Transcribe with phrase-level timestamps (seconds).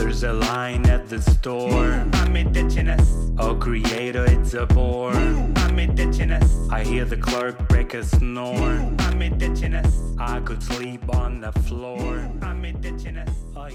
[0.00, 2.06] There's a line at the store.
[2.14, 3.06] I'm indigenous.
[3.38, 5.12] Oh, creator, it's a bore.
[5.12, 6.50] I'm indigenous.
[6.70, 8.94] I hear the clerk break a snore.
[8.98, 9.94] I'm indigenous.
[10.18, 12.16] I could sleep on the floor.
[12.40, 13.28] I'm indigenous.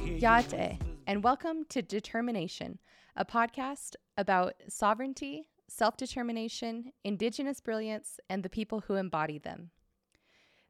[0.03, 2.79] Yate, and welcome to Determination,
[3.15, 9.69] a podcast about sovereignty, self determination, indigenous brilliance, and the people who embody them.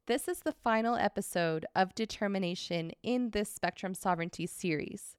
[0.06, 5.16] This is the final episode of Determination in this Spectrum Sovereignty series.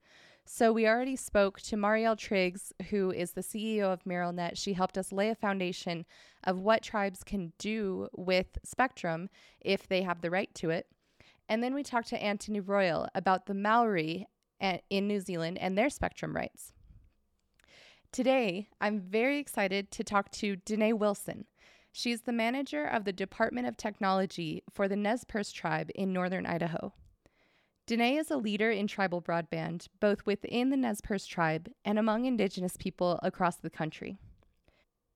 [0.48, 4.56] So, we already spoke to Mariel Triggs, who is the CEO of MuralNet.
[4.56, 6.06] She helped us lay a foundation
[6.45, 9.28] of what tribes can do with Spectrum
[9.60, 10.87] if they have the right to it.
[11.48, 14.28] And then we talked to Anthony Royal about the Maori
[14.60, 16.73] eh, in New Zealand and their Spectrum rights.
[18.12, 21.46] Today, I'm very excited to talk to Danae Wilson.
[21.90, 26.46] She's the manager of the Department of Technology for the Nez Perce tribe in northern
[26.46, 26.92] Idaho.
[27.86, 32.24] Danae is a leader in tribal broadband, both within the Nez Perce tribe and among
[32.24, 34.18] Indigenous people across the country.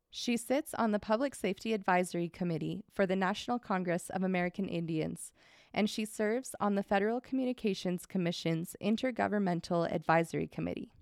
[0.08, 5.32] She sits on the Public Safety Advisory Committee for the National Congress of American Indians,
[5.74, 10.92] and she serves on the Federal Communications Commission's Intergovernmental Advisory Committee.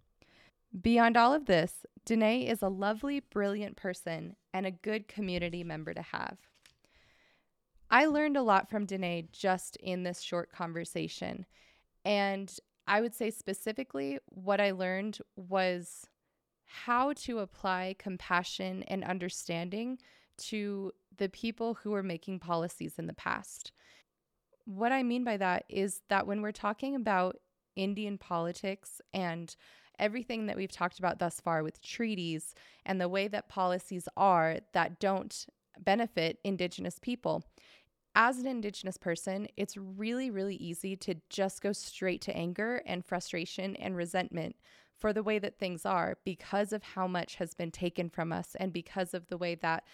[0.80, 5.92] Beyond all of this, Danae is a lovely, brilliant person and a good community member
[5.92, 6.38] to have.
[7.90, 11.46] I learned a lot from Danae just in this short conversation.
[12.04, 12.54] And
[12.86, 16.06] I would say specifically, what I learned was
[16.64, 19.98] how to apply compassion and understanding
[20.38, 23.72] to the people who were making policies in the past.
[24.66, 27.36] What I mean by that is that when we're talking about
[27.74, 29.54] Indian politics and
[29.98, 34.58] everything that we've talked about thus far with treaties and the way that policies are
[34.72, 35.46] that don't
[35.80, 37.44] benefit Indigenous people.
[38.20, 43.06] As an Indigenous person, it's really, really easy to just go straight to anger and
[43.06, 44.56] frustration and resentment
[44.96, 48.56] for the way that things are because of how much has been taken from us
[48.58, 49.84] and because of the way that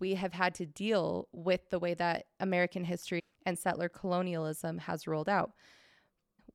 [0.00, 5.06] we have had to deal with the way that American history and settler colonialism has
[5.06, 5.52] rolled out.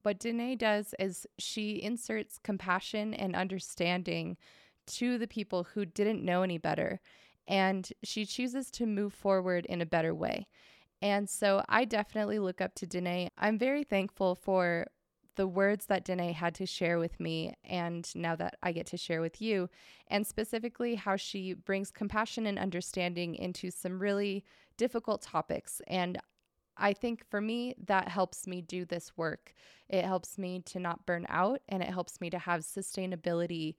[0.02, 4.36] What Danae does is she inserts compassion and understanding
[4.88, 7.00] to the people who didn't know any better.
[7.48, 10.48] And she chooses to move forward in a better way.
[11.02, 13.30] And so I definitely look up to Danae.
[13.38, 14.88] I'm very thankful for
[15.36, 18.98] the words that Danae had to share with me, and now that I get to
[18.98, 19.70] share with you,
[20.08, 24.44] and specifically how she brings compassion and understanding into some really
[24.76, 25.82] difficult topics.
[25.88, 26.20] And
[26.76, 29.54] I think for me, that helps me do this work.
[29.88, 33.76] It helps me to not burn out and it helps me to have sustainability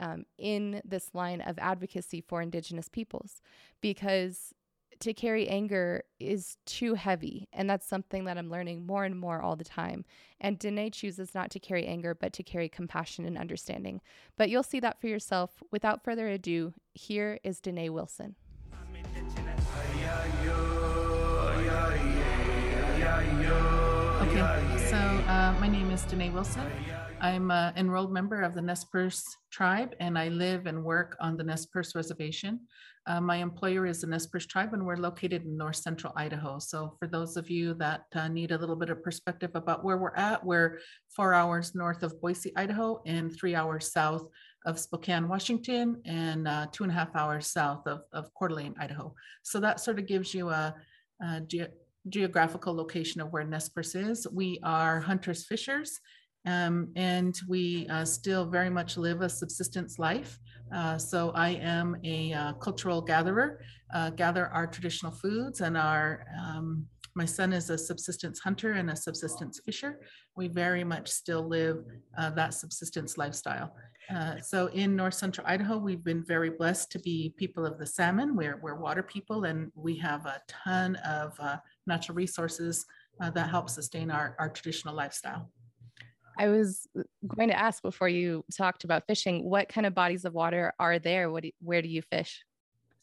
[0.00, 3.42] um, in this line of advocacy for Indigenous peoples
[3.80, 4.54] because
[5.00, 7.48] to carry anger is too heavy.
[7.52, 10.04] And that's something that I'm learning more and more all the time.
[10.40, 14.00] And Danae chooses not to carry anger, but to carry compassion and understanding.
[14.36, 15.62] But you'll see that for yourself.
[15.70, 18.36] Without further ado, here is Danae Wilson.
[24.22, 26.70] Okay, so uh, my name is Danae Wilson.
[27.22, 31.36] I'm an enrolled member of the Nez Perce tribe, and I live and work on
[31.36, 32.60] the Nez Perce Reservation.
[33.06, 36.58] Uh, my employer is the Nez Perce tribe, and we're located in north central Idaho.
[36.58, 39.98] So, for those of you that uh, need a little bit of perspective about where
[39.98, 40.78] we're at, we're
[41.14, 44.26] four hours north of Boise, Idaho, and three hours south
[44.64, 48.74] of Spokane, Washington, and uh, two and a half hours south of, of Coeur d'Alene,
[48.80, 49.14] Idaho.
[49.42, 50.74] So, that sort of gives you a,
[51.22, 51.68] a ge-
[52.08, 54.26] geographical location of where Nez Perce is.
[54.32, 56.00] We are hunters fishers,
[56.46, 60.38] um, and we uh, still very much live a subsistence life.
[60.74, 63.60] Uh, so I am a uh, cultural gatherer,
[63.92, 66.86] uh, gather our traditional foods and our um,
[67.16, 69.98] my son is a subsistence hunter and a subsistence fisher.
[70.36, 71.84] We very much still live
[72.16, 73.74] uh, that subsistence lifestyle.
[74.14, 77.86] Uh, so in north central Idaho, we've been very blessed to be people of the
[77.86, 78.36] salmon.
[78.36, 81.36] We're, we're water people and we have a ton of
[81.84, 82.86] natural resources
[83.18, 85.50] that help sustain our, our traditional lifestyle.
[86.40, 86.88] I was
[87.36, 90.98] going to ask before you talked about fishing, what kind of bodies of water are
[90.98, 91.30] there?
[91.30, 92.42] What do, where do you fish?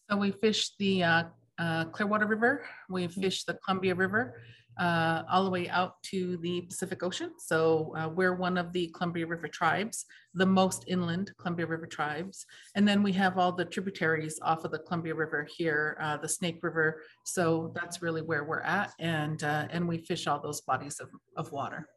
[0.10, 1.24] So we fish the uh,
[1.60, 3.22] uh, Clearwater River, we mm-hmm.
[3.22, 4.42] fish the Columbia River,
[4.80, 7.32] uh, all the way out to the Pacific Ocean.
[7.38, 12.44] So uh, we're one of the Columbia River tribes, the most inland Columbia River tribes.
[12.74, 16.30] And then we have all the tributaries off of the Columbia River here, uh, the
[16.30, 17.04] Snake River.
[17.24, 18.94] So that's really where we're at.
[18.98, 21.88] And, uh, and we fish all those bodies of, of water.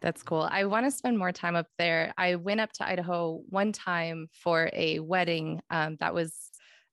[0.00, 0.48] That's cool.
[0.50, 2.12] I want to spend more time up there.
[2.18, 6.34] I went up to Idaho one time for a wedding um, that was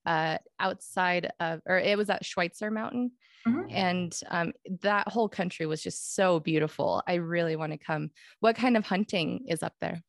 [0.06, 3.12] uh, outside of, or it was at Schweitzer Mountain.
[3.48, 3.70] Mm-hmm.
[3.72, 7.04] And um, that whole country was just so beautiful.
[7.08, 8.12] I really want to come.
[8.40, 10.02] What kind of hunting is up there?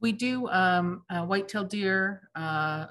[0.00, 2.86] We do um, uh, white-tailed deer, uh,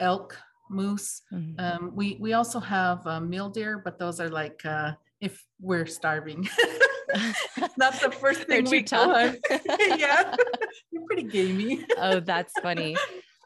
[0.00, 0.36] elk,
[0.70, 1.22] moose.
[1.32, 1.54] Mhm.
[1.58, 5.86] Um, we we also have uh, mule deer, but those are like uh, if we're
[5.86, 6.46] starving.
[7.76, 9.36] Not the first thing we tough.
[9.96, 10.34] yeah,
[10.90, 11.84] you're pretty gamey.
[11.96, 12.96] oh, that's funny.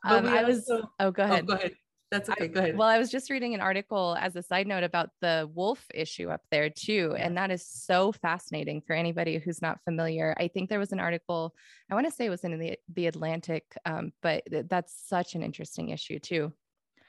[0.04, 0.68] Um, I was.
[0.68, 1.46] also- Oh, go oh, ahead.
[1.46, 1.72] go ahead.
[2.10, 2.48] That's I- okay.
[2.48, 2.76] Go ahead.
[2.76, 6.28] Well, I was just reading an article as a side note about the wolf issue
[6.28, 7.14] up there too.
[7.16, 7.24] Yeah.
[7.26, 10.34] And that is so fascinating for anybody who's not familiar.
[10.38, 11.54] I think there was an article,
[11.90, 15.34] I want to say it was in the, the Atlantic, um, but th- that's such
[15.36, 16.52] an interesting issue too.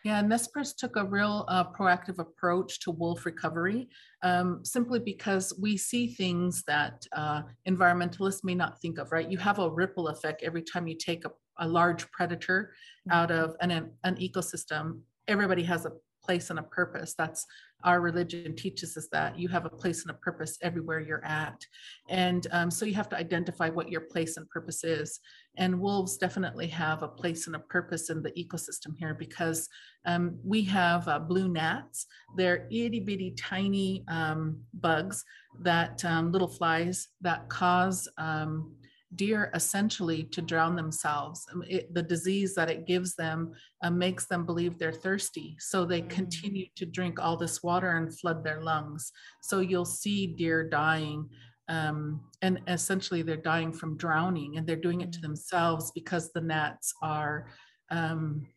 [0.04, 3.88] Yeah, Nez Perce took a real uh, proactive approach to wolf recovery,
[4.22, 9.30] um, simply because we see things that uh, environmentalists may not think of, right?
[9.32, 12.74] You have a ripple effect every time you take a, a large predator
[13.12, 15.00] out of an, an, an ecosystem.
[15.30, 17.14] Everybody has a place and a purpose.
[17.14, 17.46] That's
[17.84, 21.66] our religion teaches us that you have a place and a purpose everywhere you're at.
[22.10, 25.20] And um, so you have to identify what your place and purpose is.
[25.58, 29.68] And wolves definitely have a place and a purpose in the ecosystem here because
[30.06, 32.08] um, we have uh, blue gnats.
[32.38, 35.24] They're itty bitty tiny um, bugs
[35.62, 38.74] that um, little flies that cause um,
[39.16, 41.46] deer essentially to drown themselves.
[41.52, 45.56] Um, It, the disease that it gives them uh, makes them believe they're thirsty.
[45.60, 46.10] So they Mm.
[46.10, 49.12] continue to drink all this water and flood their lungs.
[49.42, 51.30] So you'll see deer dying.
[51.70, 55.24] Um, and essentially, they're dying from drowning and they're doing it to Mm.
[55.24, 57.48] themselves because the gnats are.
[57.90, 58.48] Um,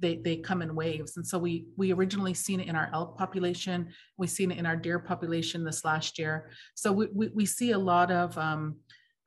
[0.00, 1.16] they, they come in waves.
[1.16, 3.88] And so we we originally seen it in our elk population.
[4.16, 6.50] We've seen it in our deer population this last year.
[6.76, 8.76] So we, we, we see a lot of um,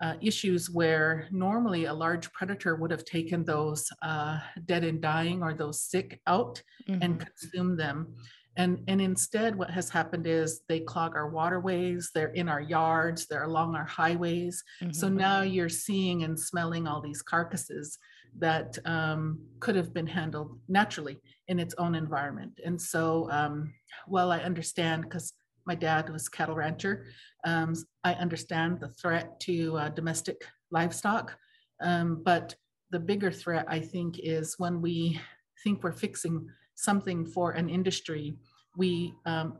[0.01, 5.43] uh, issues where normally a large predator would have taken those uh, dead and dying
[5.43, 7.25] or those sick out and Mhm.
[7.25, 8.15] consumed them.
[8.57, 13.27] And, and instead, what has happened is they clog our waterways, they're in our yards,
[13.27, 14.61] they're along our highways.
[14.91, 15.13] So Mhm.
[15.15, 17.97] now you're seeing and smelling all these carcasses
[18.39, 22.59] that um, could have been handled naturally in its own environment.
[22.65, 23.73] And so, um,
[24.07, 25.33] while I understand, because
[25.65, 27.05] my dad was cattle rancher,
[27.45, 27.73] um,
[28.03, 31.37] I understand the threat to uh, domestic livestock.
[31.81, 32.55] Um, but
[32.91, 35.19] the bigger threat, I think, is when we
[35.63, 38.35] think we're fixing something for an industry,
[38.77, 39.59] we um,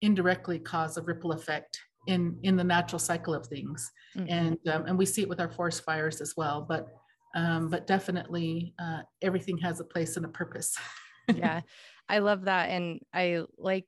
[0.00, 4.26] indirectly cause a ripple effect in in the natural cycle of things Mhm.
[4.28, 6.88] and um, and we see it with our forest fires as well but
[7.36, 10.76] um, but definitely uh, everything has a place and a purpose
[11.34, 11.60] yeah
[12.08, 13.86] i love that and i like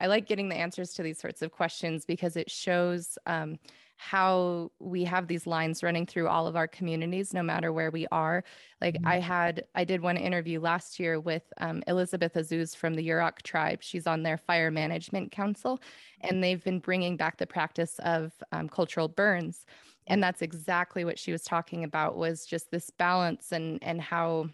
[0.00, 3.58] i like getting the answers to these sorts of questions because it shows um,
[3.96, 8.06] how we have these lines running through all of our communities no matter where we
[8.12, 8.44] are.
[8.80, 9.06] Like Mhm.
[9.06, 13.42] i had i did one interview last year with um, elizabeth azzuz from the yurok
[13.42, 13.82] tribe.
[13.82, 15.80] She's on their fire management council
[16.20, 19.66] and they've been bringing back the practice of um, cultural burns.
[20.06, 24.50] And that's exactly what she was talking about was just this balance and and how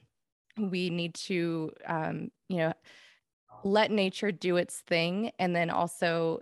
[0.59, 2.73] we need to um, you know
[3.65, 6.41] let nature do its thing and then also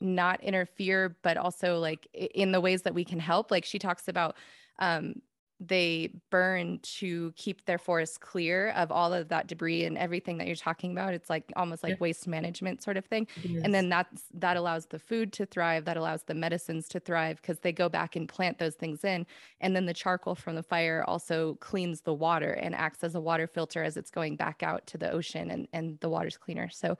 [0.00, 4.08] not interfere but also like in the ways that we can help like she talks
[4.08, 4.36] about
[4.78, 5.14] um,
[5.62, 10.46] they burn to keep their forests clear of all of that debris and everything that
[10.46, 11.12] you're talking about.
[11.12, 11.96] It's like almost like Yeah.
[12.00, 13.26] waste management sort of thing.
[13.42, 13.62] Yes.
[13.64, 17.36] and then that's that allows the food to thrive that allows the medicines to thrive
[17.42, 19.26] because they go back and plant those things in.
[19.60, 23.20] And then the charcoal from the fire also cleans the water and acts as a
[23.20, 26.70] water filter as it's going back out to the ocean and and the water's cleaner.
[26.70, 26.96] So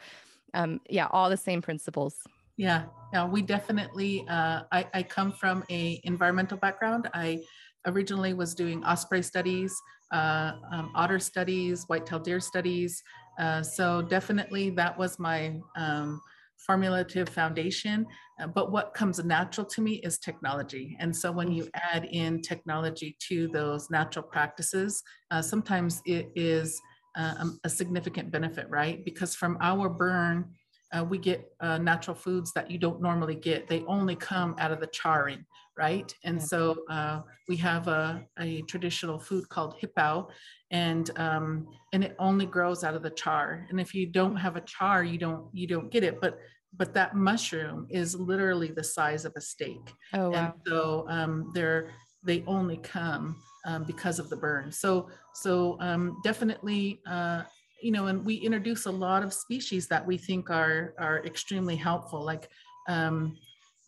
[0.55, 2.27] um yeah all the same principles.
[2.57, 2.87] Yeah.
[3.13, 7.09] Yeah we definitely uh, I, I come from a environmental background.
[7.15, 7.41] I
[7.87, 9.75] originally was doing osprey studies
[10.13, 13.03] uh, um, otter studies white-tailed deer studies.
[13.39, 16.21] Uh, so definitely that was my um,
[16.59, 18.05] formulative foundation.
[18.41, 20.97] Uh, but what comes natural to me is technology.
[21.01, 26.81] And so when you add in technology to those natural practices uh, sometimes it is
[27.17, 29.05] uh, um, a significant benefit right?
[29.05, 30.45] Because from our burn
[30.93, 33.69] uh, we get natural foods that you don't normally get.
[33.69, 35.45] They only come out of the charring,
[35.81, 36.15] right?
[36.25, 40.29] And so uh, we have a, a traditional food called hipao,
[40.71, 43.67] and um, and it only grows out of the char.
[43.71, 46.21] And if you don't have a char, you don't you don't get it.
[46.21, 46.39] But
[46.77, 51.51] but that mushroom is literally the size of a steak, oh and wow so um,
[51.55, 51.91] they're
[52.23, 54.71] they only come um, because of the burn.
[54.71, 57.01] So so um, definitely.
[57.07, 57.43] Uh,
[57.83, 61.77] you know, and we introduce a lot of species that we think are are extremely
[61.77, 62.23] helpful.
[62.23, 62.51] Like
[62.89, 63.39] um,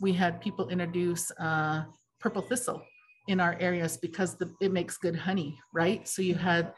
[0.03, 1.85] we had people introduce uh,
[2.21, 2.83] purple thistle
[3.29, 6.07] in our areas because the, it makes good honey, right?
[6.09, 6.75] So you had,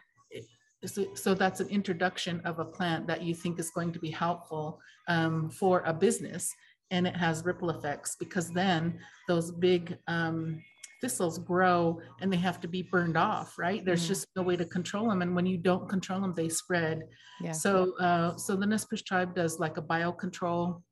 [0.85, 4.11] so, so that's an introduction of a plant that you think is going to be
[4.11, 4.79] helpful
[5.09, 6.53] um, for a business,
[6.91, 10.63] and it has ripple effects because then those big um,
[11.01, 13.83] thistles grow and they have to be burned off, right?
[13.87, 14.09] There's Mhm.
[14.09, 15.23] just no way to control them.
[15.23, 17.09] And when you don't control them, they spread.
[17.41, 17.53] Yeah.
[17.53, 20.83] So, uh, so the Nez Perce tribe does like a biocontrol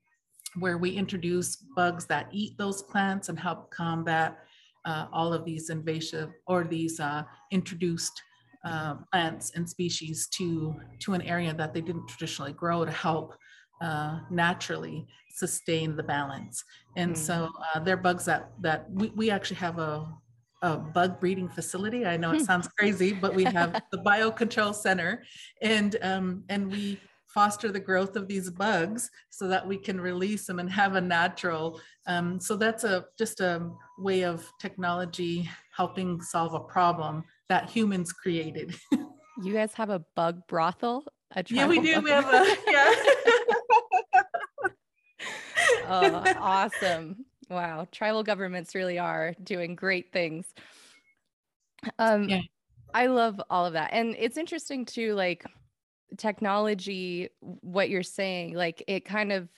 [0.59, 4.39] where we introduce bugs that eat those plants and help combat
[4.85, 8.21] uh, all of these invasive or these uh, introduced
[8.65, 13.35] uh, plants and species to to an area that they didn't traditionally grow to help
[13.81, 16.63] uh, naturally sustain the balance.
[16.97, 17.17] And Mm.
[17.17, 20.07] so uh, they're bugs that that we, we actually have a
[20.63, 22.07] a bug breeding facility.
[22.07, 22.45] I know it Hmm.
[22.45, 25.25] sounds crazy, but we have the biocontrol center,
[25.61, 27.01] and um, and we
[27.33, 31.01] foster the growth of these bugs so that we can release them and have a
[31.01, 31.81] natural.
[32.07, 38.13] Um, so that's a just a way of technology helping solve a problem that humans
[38.13, 38.75] created.
[39.43, 41.05] You guys have a bug brothel?
[41.35, 42.01] A yeah, we do.
[42.03, 42.95] We have a yeah.
[45.89, 47.25] oh, awesome.
[47.49, 47.87] Wow.
[47.91, 50.53] Tribal governments really are doing great things.
[51.99, 52.41] Um, Yeah.
[52.95, 53.91] I love all of that.
[53.95, 55.47] And it's interesting too, like
[56.17, 59.49] technology, what you're saying, like it kind of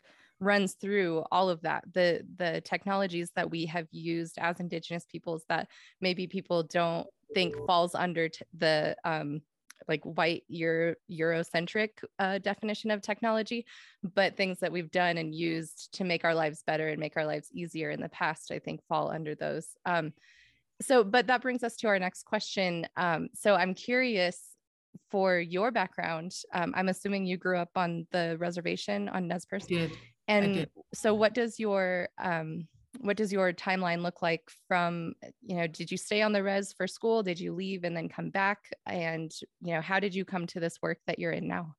[0.40, 1.84] runs through all of that.
[1.92, 5.68] The the technologies that we have used as indigenous peoples that
[6.00, 9.40] maybe people don't think falls under t- the um
[9.88, 13.66] like white Euro Eurocentric uh, definition of technology,
[14.14, 17.26] but things that we've done and used to make our lives better and make our
[17.26, 19.66] lives easier in the past, I think fall under those.
[19.84, 20.12] Um,
[20.80, 22.86] so, but that brings us to our next question.
[22.96, 24.53] Um, so I'm curious
[25.10, 26.34] for your background.
[26.52, 29.66] Um, I'm assuming you grew up on the reservation on Nez Perce.
[29.66, 29.92] Did
[30.28, 30.70] And did.
[30.94, 32.68] so what does your um
[33.00, 36.72] what does your timeline look like from you know did you stay on the res
[36.72, 40.24] for school did you leave and then come back and you know how did you
[40.24, 41.74] come to this work that you're in now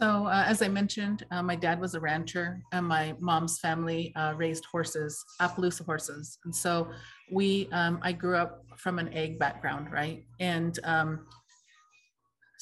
[0.00, 4.02] So, uh, as I mentioned, uh, my dad was a rancher, and my mom's family
[4.16, 6.38] uh, raised horses, Appaloosa horses.
[6.44, 6.90] And so,
[7.30, 10.24] we, um, I grew up from an ag background, right?
[10.40, 11.10] And um,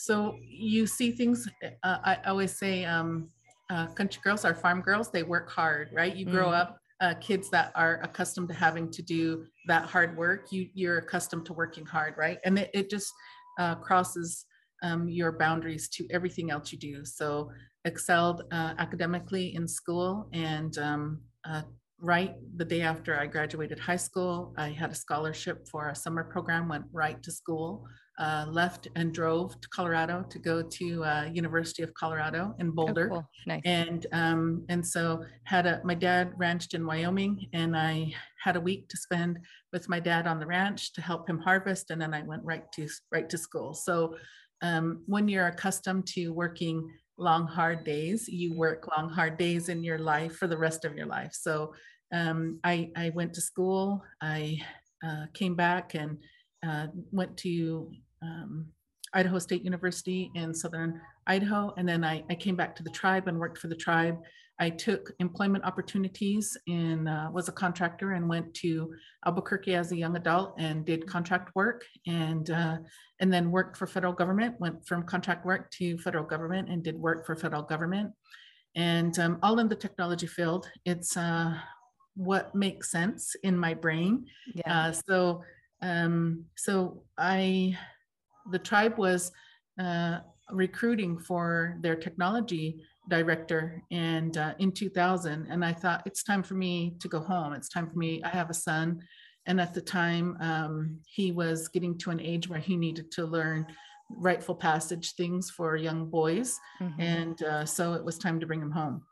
[0.05, 1.49] so, you see things.
[1.83, 3.29] Uh, I always say, um,
[3.69, 5.11] uh, country girls are farm girls.
[5.11, 6.15] They work hard, right?
[6.21, 6.61] You grow Mm.
[6.61, 6.79] up.
[7.01, 11.45] Uh, kids that are accustomed to having to do that hard work, you you're accustomed
[11.47, 12.39] to working hard, right?
[12.45, 13.11] And it, it just
[13.59, 14.45] uh, crosses
[14.83, 17.05] um, your boundaries to everything else you do.
[17.05, 17.51] So
[17.85, 21.63] excelled uh, academically in school and um, uh,
[22.01, 26.25] right the day after I graduated high school, I had a scholarship for a summer
[26.25, 27.87] program, went right to school,
[28.21, 32.73] uh, left and drove to Colorado to go to uh, University of Colorado in Oh,
[32.73, 33.29] Boulder cool.
[33.47, 38.13] nice and um, and so had a my dad ranched in Wyoming, and I
[38.45, 39.39] had a week to spend
[39.73, 42.71] with my dad on the ranch to help him harvest, and then I went right
[42.73, 43.73] to right to school.
[43.75, 44.17] So
[44.63, 49.83] um, when you're accustomed to working long hard days, you work long hard days in
[49.83, 51.33] your life for the rest of your life.
[51.33, 51.73] So
[52.13, 54.03] um, I I went to school.
[54.21, 54.61] I
[55.07, 56.19] uh, came back and
[56.67, 57.91] uh, went to
[58.23, 58.67] um,
[59.13, 61.75] Idaho State University in Southern Idaho.
[61.77, 64.19] And then I, I came back to the tribe and worked for the tribe.
[64.61, 68.93] I took employment opportunities and uh, was a contractor and went to
[69.25, 72.77] Albuquerque as a young adult and did contract work and uh,
[73.21, 74.61] and then worked for federal government.
[74.61, 78.13] Went from contract work to federal government and did work for federal government,
[78.77, 80.69] and um, all in the technology field.
[80.85, 81.55] It's uh,
[82.21, 84.27] what makes sense in my brain.
[84.55, 85.43] yeah Uh, so,
[85.83, 87.79] um, so I,
[88.51, 89.33] the tribe was
[89.79, 90.19] uh,
[90.53, 96.55] recruiting for their technology director and uh, in 2000 and i thought it's time for
[96.55, 97.53] me to go home.
[97.53, 99.01] It's time for me i have a son.
[99.47, 103.25] And at the time um, he was getting to an age where he needed to
[103.25, 103.67] learn
[104.11, 106.59] rightful passage things for young boys.
[106.81, 106.95] Mhm.
[106.99, 109.03] and uh, so it was time to bring him home.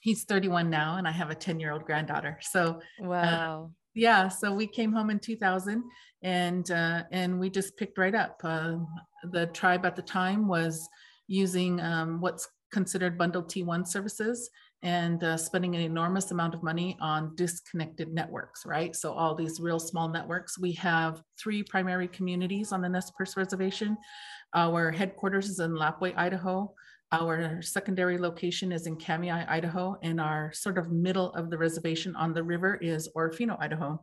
[0.00, 2.38] He's 31 now and i have a 10 year old granddaughter.
[2.42, 5.82] So wow yeah so we came home in 2000
[6.22, 8.40] and uh, and we just picked right up.
[8.44, 8.76] Uh,
[9.30, 10.88] the tribe at the time was
[11.28, 14.48] using um, what's considered bundled t1 services
[14.82, 18.94] and uh, spending an enormous amount of money on disconnected networks right?
[18.94, 20.58] So all these real small networks.
[20.58, 23.96] We have three primary communities on the nez perce reservation.
[24.54, 26.72] Our headquarters is in lapwai idaho
[27.12, 32.14] our secondary location is in Kamiah, Idaho, and our sort of middle of the reservation
[32.14, 34.02] on the river is Orofino, Idaho.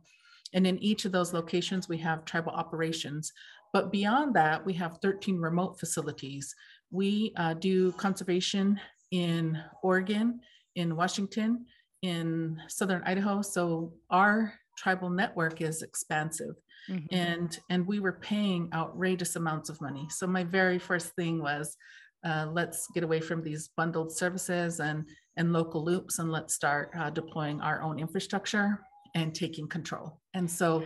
[0.52, 3.32] And in each of those locations, we have tribal operations.
[3.72, 6.54] But beyond that, we have 13 remote facilities.
[6.90, 10.40] We uh, do conservation in Oregon,
[10.74, 11.66] in Washington,
[12.02, 13.42] in Southern Idaho.
[13.42, 16.54] So our tribal network is expansive
[16.88, 17.06] Mhm.
[17.10, 21.76] and and we were paying outrageous amounts of money so my very first thing was
[22.24, 26.90] uh, let's get away from these bundled services and and local loops and let's start
[26.98, 28.80] uh, deploying our own infrastructure
[29.14, 30.82] and taking control and so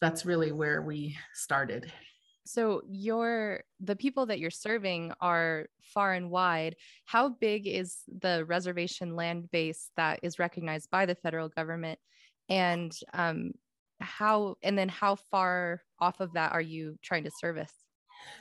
[0.00, 1.92] that's really where we started.
[2.44, 6.76] So your the people that you're serving are far and wide.
[7.04, 11.98] How big is the reservation land base that is recognized by the federal government,
[12.48, 13.52] and um,
[14.00, 17.72] how and then how far off of that are you trying to service?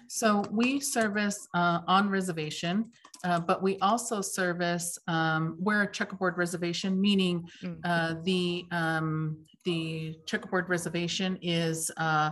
[0.08, 2.92] So we service uh, on reservation,
[3.24, 7.80] uh, but we also service um, we're a checkerboard reservation, meaning Mm.
[7.84, 12.30] uh, the um, the checkerboard reservation is uh,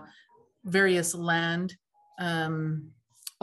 [0.66, 1.76] various land
[2.20, 2.92] um,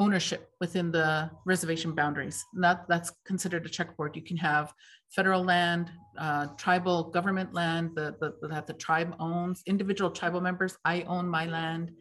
[0.01, 2.43] ownership within the reservation boundaries.
[2.55, 4.17] That that's considered a checkerboard.
[4.17, 4.73] You can have
[5.17, 10.73] federal land, uh, tribal government land the, the, that the tribe owns, individual tribal members.
[10.85, 11.93] I own my land.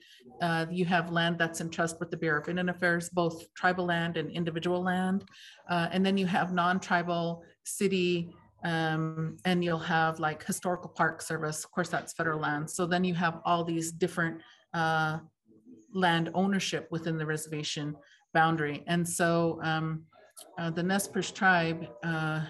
[0.42, 3.86] Uh, you have land that's in trust with the Bureau of Indian Affairs, both tribal
[3.86, 5.26] land and individual land.
[5.70, 11.66] Uh, and then you have non-tribal city, um, and you'll have like historical park service.
[11.66, 12.70] Of course, that's federal land.
[12.70, 14.40] So then you have all these different
[14.74, 15.20] uh,
[15.94, 17.96] land ownership within the reservation
[18.34, 18.84] boundary.
[18.88, 20.04] And so um,
[20.58, 22.42] uh, the Nez Perce tribe uh,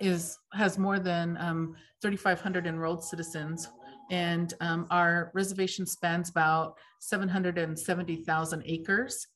[0.00, 3.68] is has more than um, 3,500 enrolled citizens,
[4.10, 9.26] and um, our reservation spans about 770,000 acres.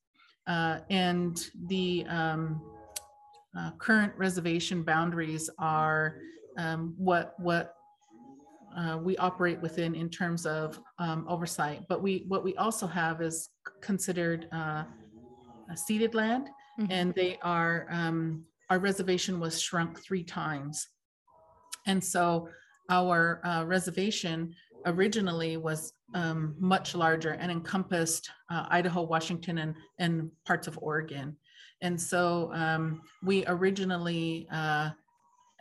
[0.47, 2.61] Uh, and the um,
[3.57, 6.19] uh, current reservation boundaries are
[6.59, 7.76] um, what what
[8.77, 11.83] uh, we operate within in terms of um, oversight.
[11.89, 13.49] But we what we also have is
[13.81, 14.85] considered uh,
[15.71, 16.87] a ceded land, Mhm.
[16.91, 20.89] and they are um, our reservation was shrunk three times,
[21.87, 22.49] and so
[22.91, 24.55] our uh, reservation
[24.85, 31.37] originally was um, much larger and encompassed uh, Idaho, Washington, and and parts of Oregon,
[31.81, 34.47] and so um, we originally.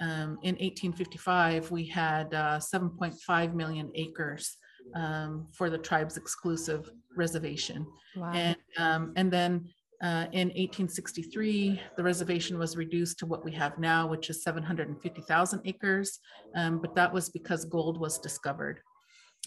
[0.01, 4.57] Um, in 1855, we had uh, 7.5 million acres
[4.93, 7.87] um, for the tribe's exclusive reservation.
[8.15, 8.31] Wow.
[8.33, 9.69] And, um, and then
[10.01, 15.61] uh, in 1863, the reservation was reduced to what we have now, which is 750,000
[15.65, 16.19] acres.
[16.55, 18.81] Um, but that was because gold was discovered.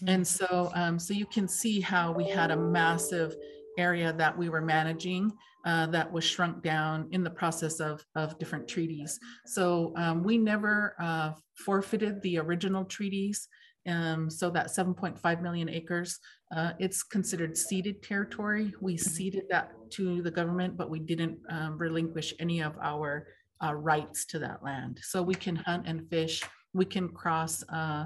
[0.07, 3.35] And so, um, so you can see how we had a massive
[3.77, 5.31] area that we were managing
[5.65, 9.19] uh, that was shrunk down in the process of, of different treaties.
[9.45, 13.47] So um, we never uh, forfeited the original treaties.
[13.87, 16.19] Um, so that 7.5 million acres,
[16.55, 18.73] uh, it's considered ceded territory.
[18.81, 23.27] We ceded that to the government, but we didn't um, relinquish any of our
[23.63, 24.99] uh, rights to that land.
[25.01, 26.43] So we can hunt and fish.
[26.73, 28.05] We can cross uh,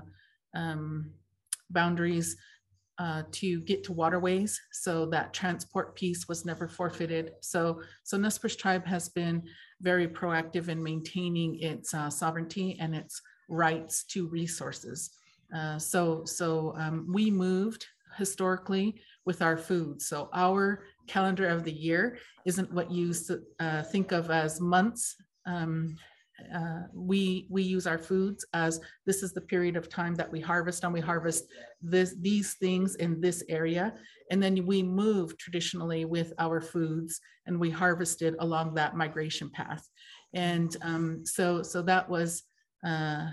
[0.56, 1.12] um,
[1.70, 2.38] boundaries
[3.04, 4.62] uh, to get to waterways.
[4.72, 7.32] So that transport piece was never forfeited.
[7.42, 9.44] So, so Nez Perce tribe has been
[9.82, 15.12] very proactive in maintaining its uh, sovereignty and its rights to resources.
[15.54, 17.86] Uh, so, so um, we moved
[18.18, 20.02] historically with our food.
[20.02, 23.13] So our calendar of the year isn't what you
[23.60, 25.16] uh, think of as months.
[25.46, 25.98] Um,
[26.54, 30.39] uh, we we use our foods as this is the period of time that we
[30.39, 31.46] harvest and we harvest
[31.82, 33.93] this these things in this area.
[34.32, 39.88] And then we move traditionally with our foods and we harvested along that migration path.
[40.34, 42.43] And um, so so that was
[42.86, 43.28] uh,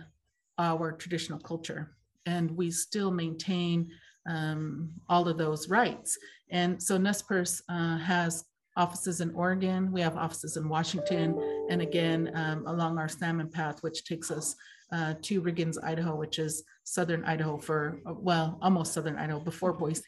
[0.59, 1.97] our traditional culture.
[2.27, 3.89] And we still maintain
[4.29, 6.19] um, all of those rights.
[6.51, 8.45] And so Nez Perce uh, has
[8.77, 13.83] offices in Oregon, we have offices in Washington, and again um, along our salmon path,
[13.83, 14.55] which takes us
[14.93, 19.73] uh, to Riggins, Idaho, which is southern Idaho for, uh, well, almost southern Idaho before
[19.73, 20.03] Boise.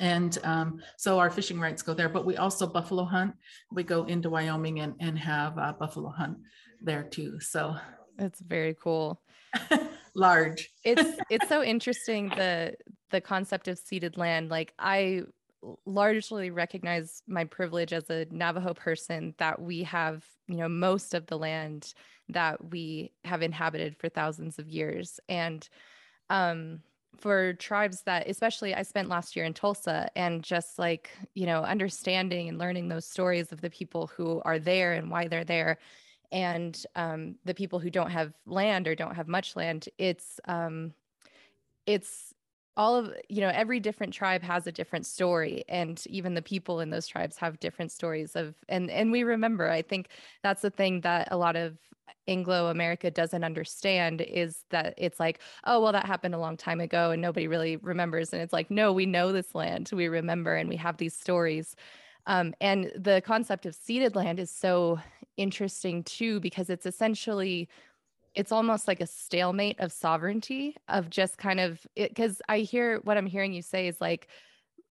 [0.00, 3.34] And um, so our fishing rights go there, but we also buffalo hunt.
[3.72, 6.38] We go into Wyoming and, and have a buffalo hunt
[6.82, 7.40] there too.
[7.40, 7.76] So
[8.18, 9.22] It's very cool.
[10.14, 10.70] large.
[10.84, 12.74] It's it's so interesting the
[13.10, 14.50] the concept of ceded land.
[14.50, 15.22] Like I
[15.86, 21.26] largely recognize my privilege as a Navajo person that we have, you know, most of
[21.26, 21.94] the land
[22.28, 25.20] that we have inhabited for thousands of years.
[25.28, 25.68] And
[26.30, 26.80] um
[27.16, 31.62] for tribes that especially I spent last year in Tulsa and just like, you know,
[31.62, 35.78] understanding and learning those stories of the people who are there and why they're there
[36.30, 40.92] and um, the people who don't have land or don't have much land it's um,
[41.86, 42.34] it's
[42.78, 46.80] all of you know every different tribe has a different story and even the people
[46.80, 50.08] in those tribes have different stories of and and we remember i think
[50.42, 51.76] that's the thing that a lot of
[52.28, 56.80] anglo america doesn't understand is that it's like oh well that happened a long time
[56.80, 60.54] ago and nobody really remembers and it's like no we know this land we remember
[60.54, 61.74] and we have these stories.
[62.26, 65.00] Um, and the concept of ceded land is so
[65.38, 67.68] interesting too because it's essentially
[68.34, 73.16] it's almost like a stalemate of sovereignty of just kind of because I hear what
[73.16, 74.28] I'm hearing you say is like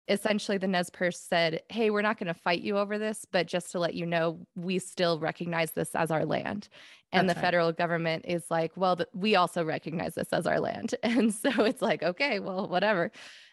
[0.09, 3.47] essentially the Nez Perce said, Hey, we're not going to fight you over this, but
[3.47, 6.68] just to let you know, we still recognize this as our land.
[7.12, 7.47] And That's the right.
[7.47, 10.94] federal government is like, Well, th- we also recognize this as our land.
[11.03, 13.12] And so it's like, okay, well, whatever.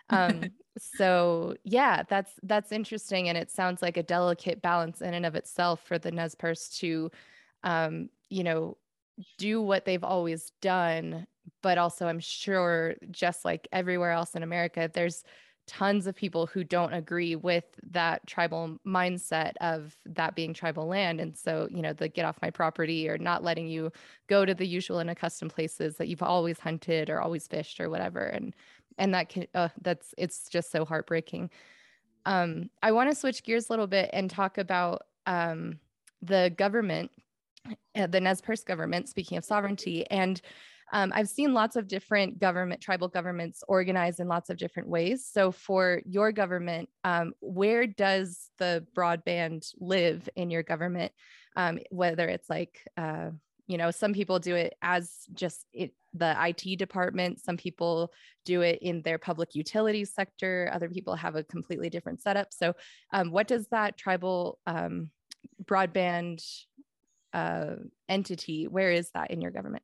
[0.10, 0.42] Um,
[0.78, 3.30] so yeah, that's that's interesting.
[3.30, 6.70] And it sounds like a delicate balance in and of itself for the Nez Perce
[6.80, 7.12] to
[7.64, 8.78] um, you know,
[9.38, 11.28] do what they've always done.
[11.64, 15.24] But also I'm sure just like everywhere else in America, there's
[15.68, 21.22] tons of people who don't agree with that tribal mindset of that being tribal land.
[21.22, 23.92] And so, you know, the get off my property or not letting you
[24.28, 27.90] go to the usual and accustomed places that you've always hunted or always fished or
[27.90, 28.20] whatever.
[28.20, 28.54] And
[28.98, 31.50] and that can uh, that's it's just so heartbreaking.
[32.26, 35.80] Um, I want to switch gears a little bit and talk about um,
[36.22, 37.12] the government,
[37.96, 39.10] the Nez Perce government.
[39.10, 40.42] Speaking of sovereignty, and
[40.94, 45.26] um, I've seen lots of different government, tribal governments organized in lots of different ways.
[45.32, 51.12] So, for your government, um, where does the broadband live in your government?
[51.56, 53.32] Um, whether it's like, uh,
[53.68, 58.12] you know, some people do it as just it, the IT department, some people
[58.44, 62.54] do it in their public utilities sector, other people have a completely different setup.
[62.54, 62.74] So,
[63.14, 65.10] um, what does that tribal um,
[65.64, 66.44] broadband
[67.34, 67.76] uh,
[68.10, 69.84] entity, where is that in your government?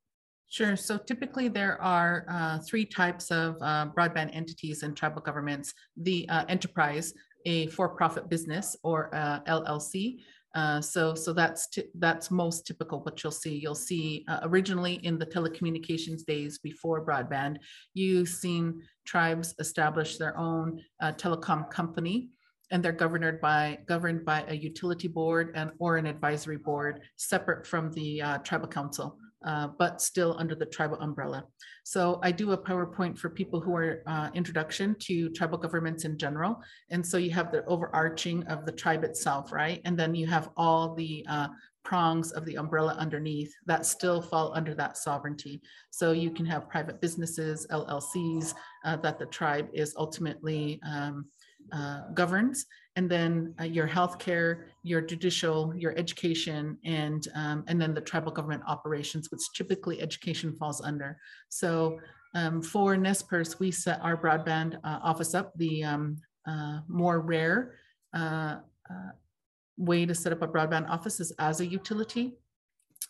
[0.49, 0.77] Sure.
[0.77, 5.73] So typically there are uh, three types of uh, broadband entities in tribal governments.
[5.97, 7.13] The uh, enterprise,
[7.45, 10.19] a for-profit business or uh, LLC.
[10.55, 13.01] Uh, so, so that's that's most typical.
[13.01, 17.57] What you'll see, you'll see uh, originally in the telecommunications days before broadband,
[17.93, 22.29] you've seen tribes establish their own telecom company,
[22.71, 27.65] and they're governed by governed by a utility board and or an advisory board separate
[27.65, 31.45] from the tribal council uh, but still under the tribal umbrella.
[31.83, 36.17] So I do a PowerPoint for people who are uh, introduction to tribal governments in
[36.17, 36.59] general.
[36.89, 39.81] And so you have the overarching of the tribe itself, right?
[39.85, 41.47] And then you have all the uh,
[41.83, 45.61] prongs of the umbrella underneath that still fall under that sovereignty.
[45.91, 48.53] So you can have private businesses, LLCs
[48.83, 51.25] uh, that the tribe is ultimately um,
[51.71, 52.65] uh, governs
[52.97, 58.31] and then uh, your healthcare, your judicial, your education, and um, and then the tribal
[58.31, 61.19] government operations, which typically education falls under.
[61.49, 61.99] So
[62.33, 65.53] um, for Nez Perce, we set our broadband uh, office up.
[65.57, 67.75] The um, uh, more rare
[68.15, 68.55] uh,
[69.77, 72.33] way to set up a broadband office is as a utility.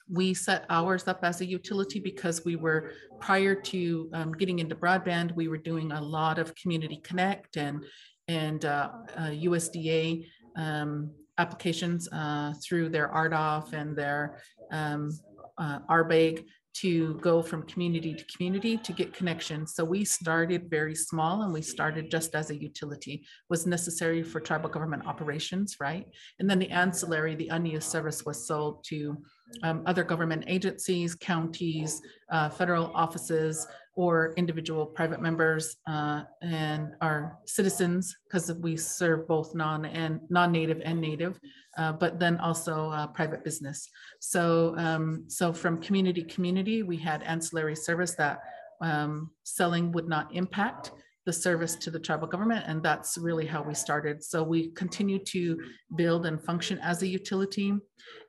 [0.10, 2.92] We set ours up as a utility because we were
[3.22, 7.86] prior to um, getting into broadband, we were doing a lot of community connect and
[8.28, 15.12] and uh, uh, USDA um, applications uh, through their RDOF and their um,
[15.58, 16.46] uh, RBEG
[16.82, 19.74] to go from community to community to get connections.
[19.74, 24.40] So we started very small and we started just as a utility was necessary for
[24.40, 26.06] tribal government operations, right?
[26.40, 29.18] And then the ancillary, the unused service was sold to
[29.64, 37.40] um, other government agencies, counties, uh, federal offices, or individual private members uh, and our
[37.46, 41.40] citizens, because we serve both non and non-native and native,
[41.78, 43.90] uh, but then also uh, private business.
[44.20, 48.40] So, um, so from community community, we had ancillary service that
[48.82, 50.92] um, selling would not impact
[51.28, 52.64] the service to the tribal government.
[52.68, 54.24] And that's really how we started.
[54.24, 55.60] So we continue to
[55.98, 57.74] build and function as a utility.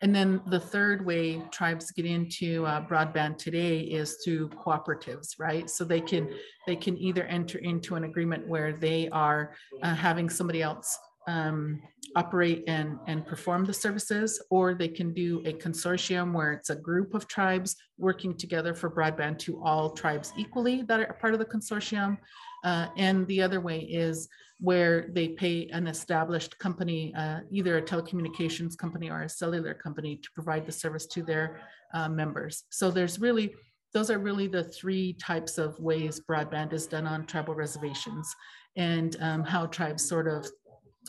[0.02, 5.70] And then the third way tribes get into uh, broadband today is through cooperatives, right?
[5.70, 6.28] So they can
[6.66, 11.80] they can either enter into an agreement where they are uh, having somebody else um,
[12.16, 16.76] operate and, and perform the services, or they can do a consortium where it's a
[16.76, 21.38] group of tribes working together for broadband to all tribes equally that are part of
[21.38, 22.16] the consortium.
[22.64, 24.28] Uh, and the other way is
[24.60, 30.16] where they pay an established company, uh, either a telecommunications company or a cellular company
[30.16, 31.60] to provide the service to their
[31.94, 32.64] uh, members.
[32.70, 33.54] So there's really,
[33.94, 38.34] those are really the three types of ways broadband is done on tribal reservations
[38.76, 40.46] and um, how tribes sort of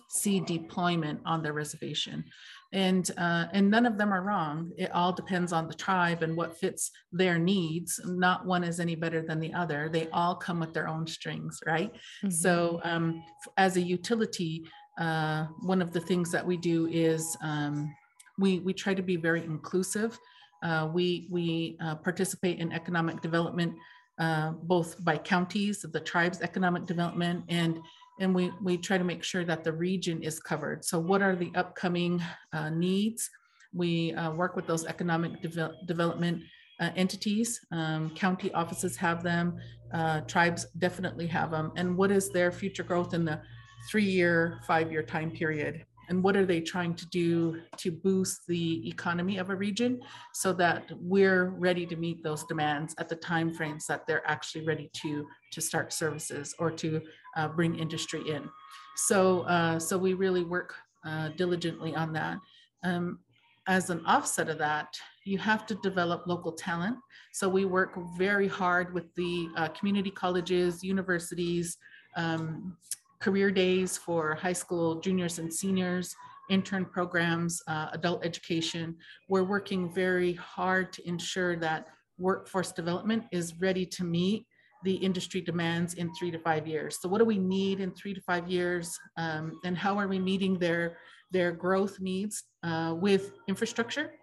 [0.10, 2.24] see deployment on their reservation
[2.72, 4.72] and uh, and none of them are wrong.
[4.78, 8.00] It all depends on the tribe and what fits their needs.
[8.06, 9.90] Not one is any better than the other.
[9.90, 11.92] They all come with their own strings right?
[11.94, 12.30] Mm-hmm.
[12.30, 13.24] so um,
[13.58, 14.66] as a utility
[15.00, 17.96] uh, one of the things that we do is um,
[18.38, 20.20] we we try to be very inclusive.
[20.62, 23.74] Uh, we we uh, participate in economic development
[24.20, 27.80] uh, both by counties the tribes economic development and
[28.20, 30.84] and we, we try to make sure that the region is covered.
[30.86, 32.22] So what are the upcoming
[32.54, 33.30] uh, needs?
[33.74, 36.44] We uh, work with those economic de development
[36.80, 37.60] uh, entities.
[37.72, 39.58] Um, county offices have them,
[39.94, 41.72] uh, tribes definitely have them.
[41.76, 43.42] And what is their future growth in the
[43.90, 45.86] three year, five year time period?
[46.10, 50.02] And what are they trying to do to boost the economy of a region
[50.34, 54.90] so that we're ready to meet those demands at the timeframes that they're actually ready
[55.02, 57.02] to, to start services or to
[57.38, 58.50] uh, bring industry in.
[58.98, 60.74] So, uh, so we really work
[61.06, 62.40] uh, diligently on that.
[62.84, 63.20] Um,
[63.68, 66.98] as an offset of that, you have to develop local talent.
[67.34, 71.78] So we work very hard with the uh, community colleges, universities,
[72.18, 72.76] um,
[73.22, 76.16] career days for high school juniors and seniors,
[76.50, 78.96] intern programs, uh, adult education.
[79.28, 84.46] We're working very hard to ensure that workforce development is ready to meet
[84.84, 87.00] the industry demands in three to five years.
[87.02, 90.20] So what do we need in three to five years um, and how are we
[90.20, 90.98] meeting their,
[91.32, 94.14] their growth needs uh, with infrastructure?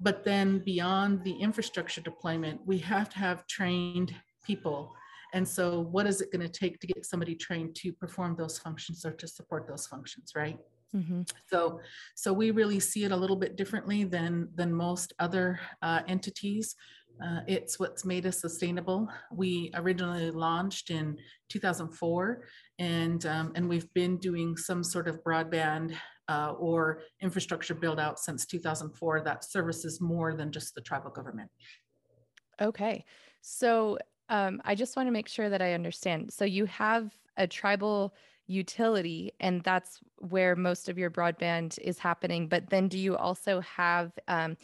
[0.00, 4.14] But then beyond the infrastructure deployment, we have to have trained
[4.44, 4.94] people.
[5.34, 9.04] And so what is it gonna take to get somebody trained to perform those functions
[9.04, 10.58] or to support those functions, right?
[10.94, 11.22] Mm-hmm.
[11.50, 11.80] So,
[12.14, 16.76] so we really see it a little bit differently than than most other uh, entities.
[17.24, 19.08] Uh, it's what's made us sustainable.
[19.32, 21.16] We originally launched in
[21.48, 22.44] 2004,
[22.78, 25.96] and um, and we've been doing some sort of broadband
[26.28, 31.50] uh, or infrastructure build out since 2004 that services more than just the tribal government.
[32.60, 33.04] Okay,
[33.42, 36.32] so um, I just want to make sure that I understand.
[36.32, 38.14] So you have a tribal
[38.46, 43.58] utility and that's where most of your broadband is happening but then do you also
[43.60, 44.54] have um,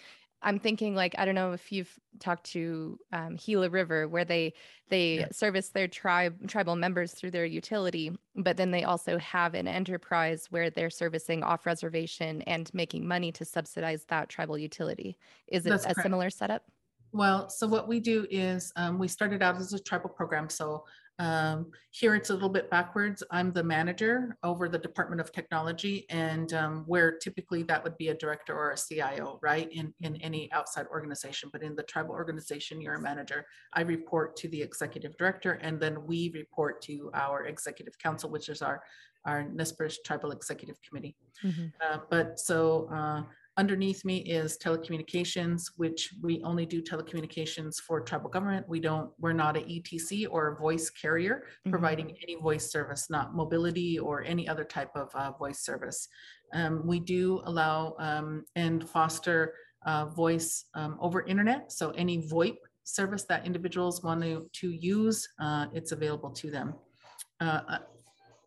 [0.42, 4.54] I'm thinking like I don't know if you've talked to um, Gila River where they
[4.88, 5.28] they yeah.
[5.32, 10.46] service their tribe tribal members through their utility, but then they also have an enterprise
[10.50, 15.16] where they're servicing off reservation and making money to subsidize that tribal utility.
[15.46, 16.02] Is it That's a correct.
[16.02, 16.64] similar setup?
[17.12, 20.48] Well, so what we do is um, we started out as a tribal program.
[20.48, 20.84] So
[21.20, 23.22] um, here it's a little bit backwards.
[23.30, 28.08] I'm the manager over the Department of Technology and um, where typically that would be
[28.08, 29.70] a director or a CIO, right?
[29.70, 33.44] In, in any outside organization, but in the tribal organization, you're a manager.
[33.74, 38.48] I report to the executive director and then we report to our executive council, which
[38.48, 38.82] is our,
[39.26, 39.74] our Nez
[40.06, 41.16] Tribal Executive Committee.
[41.44, 41.66] Mm-hmm.
[41.86, 43.24] Uh, but so uh,
[43.60, 48.66] Underneath me is telecommunications, which we only do telecommunications for tribal government.
[48.66, 51.70] We don't, we're not a ETC or a voice carrier mm-hmm.
[51.70, 56.08] providing any voice service, not mobility or any other type of uh, voice service.
[56.54, 59.52] Um, we do allow um, and foster
[59.84, 61.70] uh, voice um, over internet.
[61.70, 66.72] So any VoIP service that individuals want to, to use, uh, it's available to them.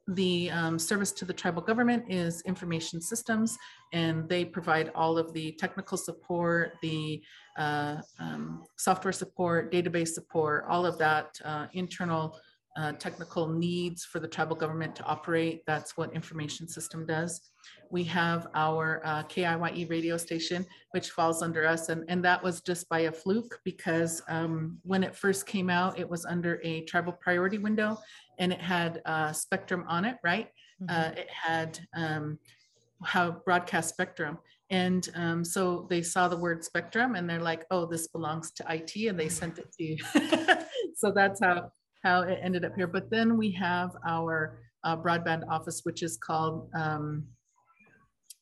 [0.07, 3.57] The um, service to the tribal government is information systems,
[3.93, 7.23] and they provide all of the technical support, the
[7.57, 12.37] uh, um, software support, database support, all of that uh, internal
[12.75, 15.63] uh, technical needs for the tribal government to operate.
[15.67, 17.51] That's what information system does.
[17.91, 21.89] We have our uh, KIYE radio station, which falls under us.
[21.89, 25.99] And, and that was just by a fluke because um, when it first came out,
[25.99, 27.99] it was under a tribal priority window
[28.39, 30.47] and it had uh, spectrum on it, right?
[30.81, 30.95] Mm-hmm.
[30.95, 32.39] Uh, it had um,
[33.03, 34.39] how broadcast spectrum.
[34.69, 38.65] And um, so they saw the word spectrum and they're like, oh, this belongs to
[38.73, 39.07] IT.
[39.07, 39.97] And they sent it to you.
[40.95, 41.71] so that's how,
[42.03, 42.87] how it ended up here.
[42.87, 47.25] But then we have our uh, broadband office, which is called um,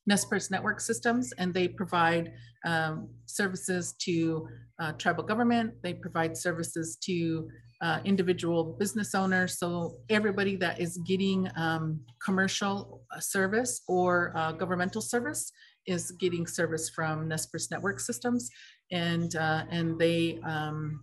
[0.08, 2.34] Nez Perce Network Systems, and they provide
[2.66, 4.48] um, services to
[4.80, 5.74] uh, tribal government.
[5.84, 7.48] They provide services to
[7.82, 9.58] uh, individual business owners.
[9.58, 15.52] So everybody that is getting um, commercial service or uh, governmental service
[15.88, 18.50] is getting service from Nez Perce Network Systems,
[18.92, 21.00] and uh, and they um,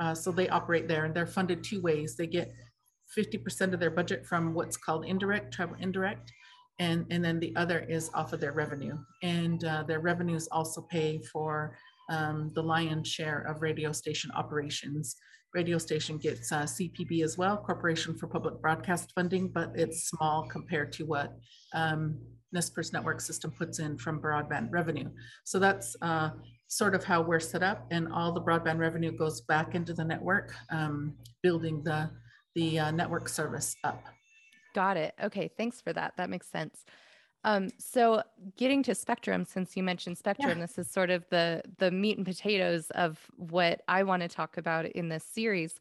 [0.00, 2.16] uh, so they operate there, and they're funded two ways.
[2.16, 2.52] They get
[3.16, 6.32] 50% of their budget from what's called indirect tribal indirect,
[6.78, 10.82] and and then the other is off of their revenue, and uh, their revenues also
[10.90, 11.76] pay for
[12.10, 15.16] um, the lion's share of radio station operations
[15.54, 20.48] radio station gets uh, CPB as well, Corporation for Public Broadcast Funding, but it's small
[20.50, 21.32] compared to what
[21.74, 22.18] um,
[22.92, 25.08] Network System puts in from broadband revenue.
[25.44, 26.30] So that's uh,
[26.68, 30.04] sort of how we're set up and all the broadband revenue goes back into the
[30.04, 32.10] network, um, building the,
[32.54, 34.02] the uh, network service up.
[34.74, 35.14] Got it.
[35.22, 36.14] Okay, thanks for that.
[36.16, 36.84] That makes sense.
[37.44, 38.22] Um, so
[38.56, 40.66] getting to spectrum, since you mentioned spectrum, yeah.
[40.66, 44.56] this is sort of the the meat and potatoes of what I want to talk
[44.56, 45.78] about in this series.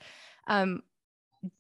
[0.48, 0.84] Um,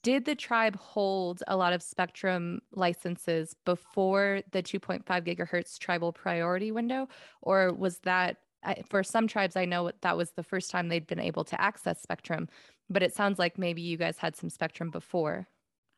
[0.01, 6.71] did the tribe hold a lot of spectrum licenses before the 2.5 gigahertz tribal priority
[6.71, 7.07] window,
[7.41, 11.07] or was that I, for some tribes, I know that was the first time they'd
[11.07, 12.47] been able to access Spectrum,
[12.89, 15.47] but it sounds like maybe you guys had some Spectrum before.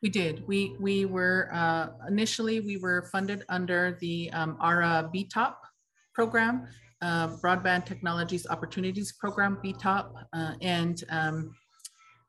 [0.01, 0.45] We did.
[0.47, 5.55] We we were uh, initially we were funded under the um, ARA BTOP
[6.13, 6.67] program,
[7.01, 11.55] uh, Broadband Technologies Opportunities Program BTOP, uh, and um,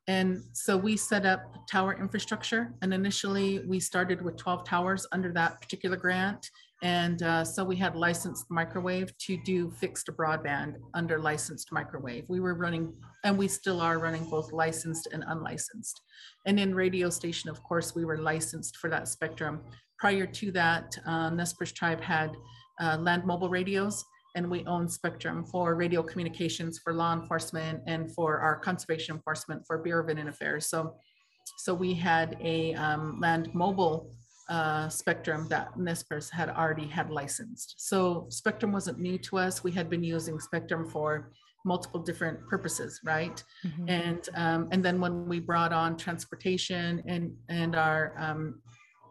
[0.09, 2.73] and so we set up tower infrastructure.
[2.83, 6.49] And initially we started with 12 towers under that particular grant.
[6.83, 12.25] And uh, so we had licensed microwave to do fixed broadband under licensed microwave.
[12.29, 12.93] We were running,
[13.25, 16.03] and we still are running both licensed and unlicensed.
[16.47, 19.63] And in radio station, of course, we were licensed for that spectrum.
[19.99, 22.37] Prior to that, uh, Nez Perce Tribe had
[22.79, 24.05] uh, land mobile radios
[24.37, 29.63] and we own Spectrum for radio communications for law enforcement and for our conservation enforcement
[29.67, 30.67] for Bureau of Indian Affairs.
[30.67, 30.95] So,
[31.57, 34.11] so we had a um, land mobile
[34.49, 37.75] uh, Spectrum that Nez Perce had already had licensed.
[37.79, 39.65] So Spectrum wasn't new to us.
[39.65, 41.33] We had been using Spectrum for
[41.65, 43.43] multiple different purposes, right?
[43.65, 43.89] Mm-hmm.
[43.89, 48.61] And um, and then when we brought on transportation and and our um,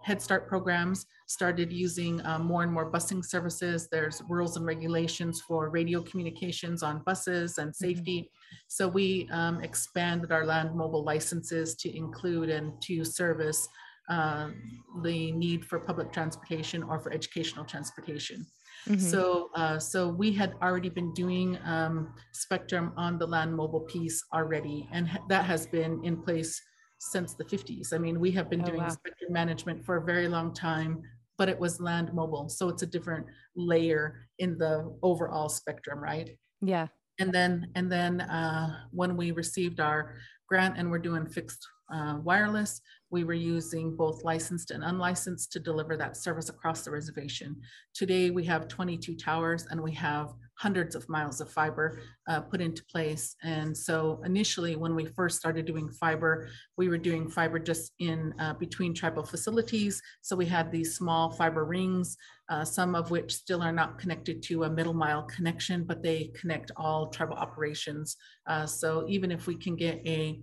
[0.05, 3.89] Head Start programs started using um, more and more busing services.
[3.91, 7.85] There's rules and regulations for radio communications on buses and mm-hmm.
[7.85, 8.19] safety.
[8.21, 8.55] Mm-hmm.
[8.67, 13.67] So we um, expanded our land mobile licenses to include and to service
[14.09, 14.49] uh,
[15.01, 18.45] the need for public transportation or for educational transportation.
[18.87, 18.99] Mm-hmm.
[18.99, 24.23] So, uh, so we had already been doing um, spectrum on the land mobile piece
[24.33, 26.61] already, and that has been in place
[26.99, 27.93] since the 50s.
[27.93, 28.89] I mean, we have been oh, doing wow.
[28.89, 31.01] spectrum management for a very long time,
[31.37, 32.47] but it was land mobile.
[32.47, 36.29] So it's a different layer in the overall spectrum, right?
[36.61, 36.87] Yeah.
[37.19, 40.15] And then, and then uh, when we received our
[40.47, 42.81] grant and we're doing fixed uh, wireless,
[43.15, 47.55] we were using both licensed and unlicensed to deliver that service across the reservation.
[47.93, 52.59] Today, we have 22 towers and we have hundreds of miles of fiber uh, put
[52.59, 53.37] into place.
[53.41, 58.33] And so initially, when we first started doing fiber, we were doing fiber just in
[58.37, 60.01] uh, between tribal facilities.
[60.21, 62.17] So we had these small fiber rings,
[62.49, 66.31] uh, some of which still are not connected to a middle mile connection, but they
[66.39, 68.17] connect all tribal operations.
[68.45, 70.41] Uh, so even if we can get a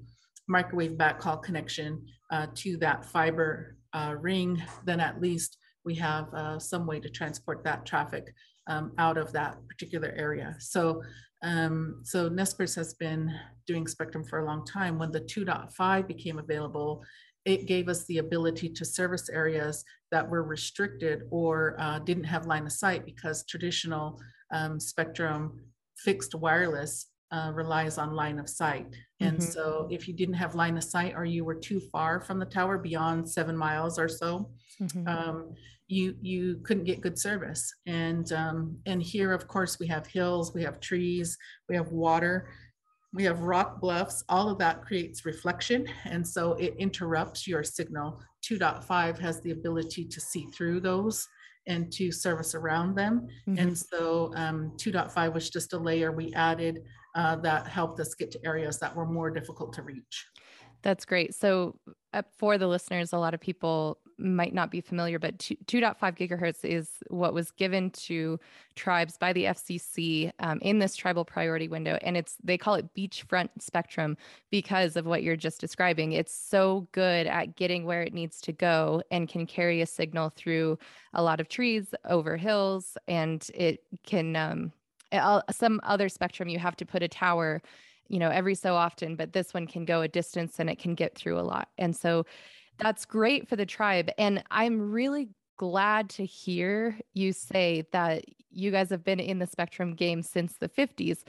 [0.49, 6.29] microwave backhaul connection uh, to that fiber uh, ring, then at least we have
[6.59, 8.33] some way to transport that traffic
[8.69, 10.55] um, out of that particular area.
[10.59, 11.03] So,
[11.43, 13.33] um, so Nez Perce has been
[13.67, 14.99] doing Spectrum for a long time.
[14.99, 17.03] When the 2.5 became available,
[17.45, 22.47] it gave us the ability to service areas that were restricted or uh, didn't have
[22.47, 24.21] line of sight because traditional
[24.53, 25.61] um, Spectrum
[25.97, 28.87] fixed wireless uh, relies on line of sight.
[29.21, 29.51] And mm-hmm.
[29.51, 32.47] so if you didn't have line of sight or you were too far from the
[32.47, 35.09] tower beyond seven miles or so, mm-hmm.
[35.09, 35.55] um,
[35.89, 37.75] you you couldn't get good service.
[37.87, 41.37] And um, and here, of course, we have hills, we have trees,
[41.69, 42.49] we have water,
[43.15, 44.23] we have rock bluffs.
[44.29, 48.21] All of that creates reflection, and so it interrupts your signal.
[48.43, 51.29] 2.5 has the ability to see through those
[51.69, 53.29] and to service around them.
[53.49, 53.59] Mm-hmm.
[53.59, 56.81] And so um, 2.5 was just a layer we added
[57.15, 60.27] uh, that helped us get to areas that were more difficult to reach.
[60.83, 61.35] That's great.
[61.35, 61.77] So,
[62.13, 66.17] uh, for the listeners, a lot of people might not be familiar, but 2, 2.5
[66.17, 68.39] gigahertz is what was given to
[68.75, 71.99] tribes by the FCC um, in this tribal priority window.
[72.03, 74.17] And it's, they call it beachfront spectrum
[74.51, 76.13] because of what you're just describing.
[76.13, 80.31] It's so good at getting where it needs to go and can carry a signal
[80.31, 80.79] through
[81.15, 84.73] a lot of trees, over hills, and it can, um,
[85.51, 87.63] some other spectrum, you have to put a tower
[88.09, 90.95] you know every so often but this one can go a distance and it can
[90.95, 92.27] get through a lot and so
[92.79, 94.11] that's great for the tribe.
[94.19, 99.47] And I'm really glad to hear you say that you guys have been in the
[99.47, 101.23] spectrum game since the 50s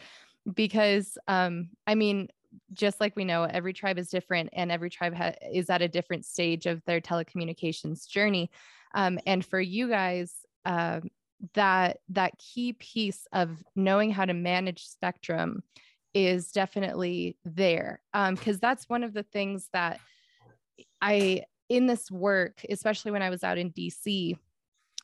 [0.53, 2.29] because um I mean
[2.73, 5.87] just like we know every tribe is different and every tribe ha- is at a
[5.87, 8.51] different stage of their telecommunications journey
[8.93, 10.33] um, and for you guys
[10.65, 10.99] uh,
[11.53, 15.63] that that key piece of knowing how to manage spectrum
[16.13, 19.99] is definitely there because um, that's one of the things that
[21.01, 24.37] I, in this work, especially when I was out in DC,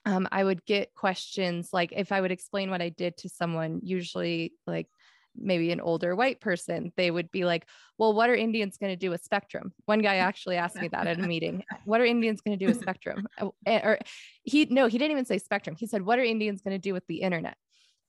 [0.06, 3.82] um, I would get questions like if I would explain what I did to someone,
[3.84, 4.88] usually like
[5.36, 7.66] maybe an older white person, they would be like,
[7.98, 9.74] Well, what are Indians going to do with Spectrum?
[9.86, 11.64] One guy actually asked me that at a meeting.
[11.86, 13.28] What are Indians going to do with Spectrum?
[13.68, 14.00] Or
[14.44, 15.76] he, no, he didn't even say Spectrum.
[15.78, 17.58] He said, What are Indians going to do with the internet?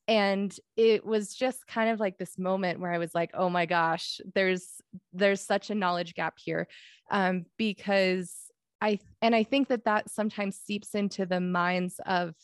[0.09, 3.65] and it was just kind of like this moment where i was like oh my
[3.65, 4.81] gosh there's
[5.13, 6.67] there's such a knowledge gap here
[7.11, 8.35] um, because
[8.81, 12.35] i and i think that that sometimes seeps into the minds of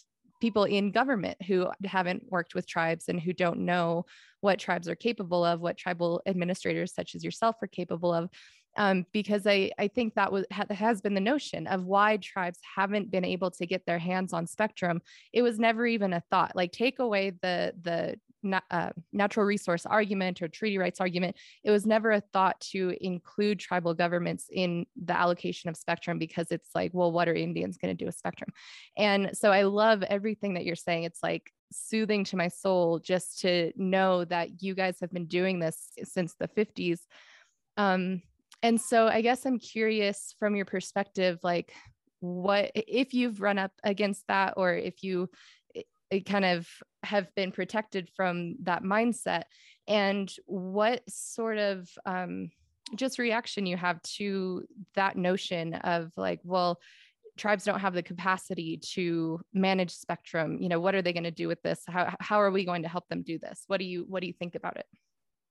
[0.41, 4.05] people in government who haven't worked with tribes and who don't know
[4.41, 8.29] what tribes are capable of, what tribal administrators such as yourself are capable of.
[8.77, 12.59] Um, because I, I think that was ha- has been the notion of why tribes
[12.77, 15.01] haven't been able to get their hands on spectrum.
[15.33, 16.55] It was never even a thought.
[16.55, 18.17] Like take away the the
[18.71, 23.59] uh, natural resource argument or treaty rights argument, it was never a thought to include
[23.59, 27.95] tribal governments in the allocation of spectrum because it's like, well, what are Indians going
[27.95, 28.51] to do with spectrum?
[28.97, 31.05] And so I love everything that you're saying.
[31.05, 35.59] It's like soothing to my soul just to know that you guys have been doing
[35.59, 37.01] this since the 50s.
[37.77, 38.23] Um,
[38.63, 41.73] and so I guess I'm curious from your perspective, like,
[42.21, 45.29] what if you've run up against that or if you
[46.25, 46.69] kind of
[47.03, 49.43] have been protected from that mindset
[49.89, 52.51] and what sort of um,
[52.95, 56.79] just reaction you have to that notion of like well
[57.37, 61.31] tribes don't have the capacity to manage spectrum you know what are they going to
[61.31, 61.83] do with this?
[61.87, 63.65] How, how are we going to help them do this?
[63.67, 64.87] What do you what do you think about it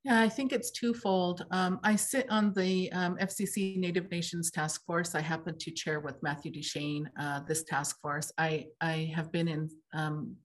[0.06, 1.46] yeah, I think it's twofold.
[1.50, 5.16] Um, I sit on the um, FCC Native Nations Task Force.
[5.16, 8.32] I happen to chair with Matthew Duchesne uh, this task force.
[8.38, 10.36] I, I have been in um,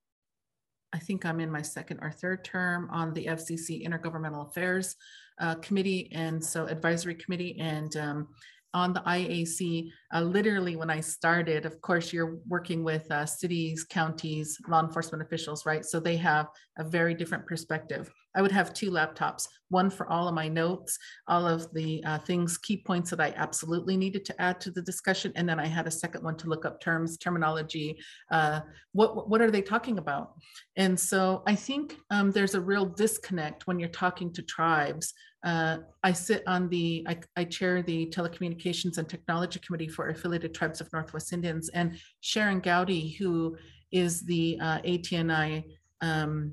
[0.92, 4.96] I think I'm in my second or third term on the FCC Intergovernmental Affairs
[5.40, 8.28] uh, Committee and so advisory committee and um,
[8.74, 9.90] on the IAC.
[10.12, 15.22] Uh, literally, when I started, of course, you're working with uh, cities, counties, law enforcement
[15.22, 15.84] officials, right?
[15.84, 16.48] So they have
[16.78, 18.10] a very different perspective.
[18.34, 22.18] I would have two laptops, one for all of my notes, all of the uh,
[22.18, 25.32] things, key points that I absolutely needed to add to the discussion.
[25.34, 27.98] And then I had a second one to look up terms, terminology,
[28.30, 28.60] uh,
[28.92, 30.34] what, what are they talking about?
[30.76, 35.12] And so I think um, there's a real disconnect when you're talking to tribes.
[35.42, 40.54] Uh, I sit on the, I, I, chair the Telecommunications and Technology Committee for Affiliated
[40.54, 43.56] Tribes of Northwest Indians and Sharon Gowdy, who
[43.92, 45.64] is the uh, ATNI
[46.00, 46.52] um,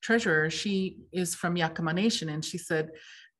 [0.00, 2.90] treasurer, she is from Yakama Nation, and she said,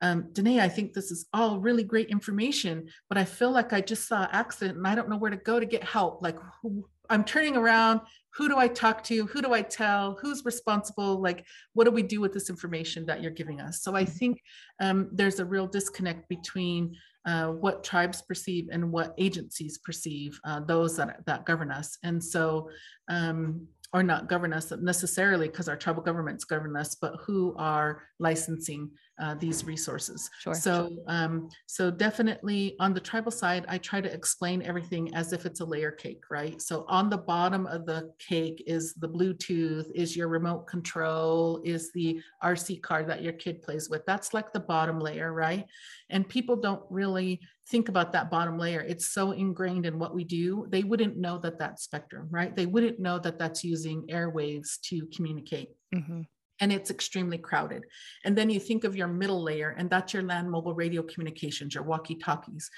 [0.00, 3.80] um, Danae, I think this is all really great information, but I feel like I
[3.80, 6.20] just saw an accident and I don't know where to go to get help.
[6.20, 8.00] Like, who, I'm turning around.
[8.34, 9.26] Who do I talk to?
[9.26, 10.18] Who do I tell?
[10.20, 11.20] Who's responsible?
[11.20, 13.82] Like, what do we do with this information that you're giving us?
[13.82, 14.40] So I think
[14.80, 16.96] um, there's a real disconnect between
[17.26, 21.98] uh, what tribes perceive and what agencies perceive, uh, those that, that govern us.
[22.02, 22.68] And so
[23.08, 28.02] um, or not govern us necessarily because our tribal governments govern us, but who are
[28.18, 28.90] licensing
[29.20, 30.30] uh, these resources.
[30.40, 30.54] Sure.
[30.54, 35.46] So, um, so definitely on the tribal side, I try to explain everything as if
[35.46, 36.60] it's a layer cake, right?
[36.60, 41.92] So on the bottom of the cake is the Bluetooth, is your remote control, is
[41.92, 44.04] the RC card that your kid plays with.
[44.06, 45.66] That's like the bottom layer, right?
[46.10, 48.80] And people don't really think about that bottom layer.
[48.80, 50.66] It's so ingrained in what we do.
[50.68, 52.54] They wouldn't know that that's spectrum, right?
[52.54, 55.68] They wouldn't know that that's using airwaves to communicate.
[55.94, 56.22] Mm-hmm
[56.60, 57.84] and it's extremely crowded.
[58.24, 61.74] And then you think of your middle layer, and that's your land mobile radio communications,
[61.74, 62.70] your walkie talkies.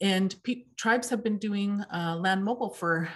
[0.00, 3.08] And pe- tribes have been doing uh, land mobile for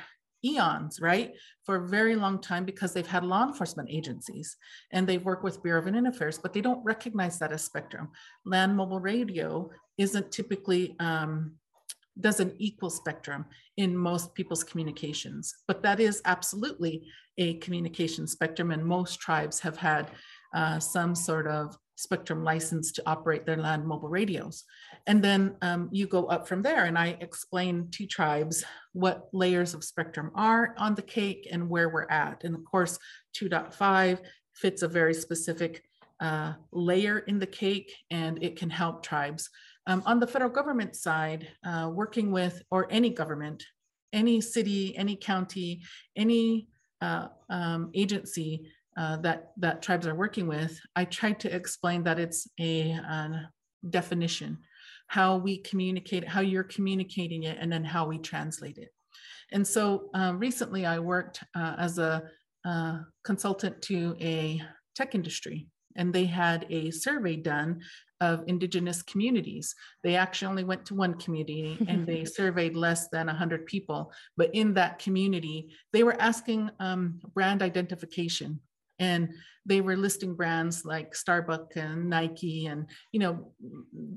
[0.44, 1.34] eons, right?
[1.64, 4.56] For a very long time because they've had law enforcement agencies
[4.92, 8.10] and they've worked with Bureau of Indian Affairs, but they don't recognize that as spectrum.
[8.44, 11.54] Land mobile radio isn't typically um,
[12.20, 13.44] doesn't equal spectrum
[13.76, 17.06] in most people's communications, but that is absolutely
[17.38, 20.10] a communication spectrum, and most tribes have had
[20.54, 24.64] uh, some sort of spectrum license to operate their land mobile radios.
[25.08, 29.74] And then um, you go up from there, and I explain to tribes what layers
[29.74, 32.44] of spectrum are on the cake and where we're at.
[32.44, 32.98] And of course,
[33.36, 34.20] 2.5
[34.54, 35.82] fits a very specific
[36.20, 39.50] uh, layer in the cake, and it can help tribes.
[39.88, 43.64] Um, on the federal government side, uh, working with, or any government,
[44.12, 45.82] any city, any county,
[46.14, 46.68] any
[47.00, 52.18] uh, um, agency uh, that, that tribes are working with, I tried to explain that
[52.18, 53.00] it's a,
[53.90, 54.58] definition,
[55.06, 58.90] how we communicate, how you're communicating it, and then how we translate it.
[59.52, 62.24] And so uh, recently I worked uh, as a
[62.64, 64.60] uh, consultant to a
[64.96, 67.80] tech industry and they had a survey done
[68.20, 69.74] of indigenous communities.
[70.02, 74.12] They actually only went to one community and they surveyed less than 100 people.
[74.36, 78.60] But in that community, they were asking um, brand identification.
[79.00, 79.30] And
[79.64, 83.52] they were listing brands like Starbucks and Nike and you know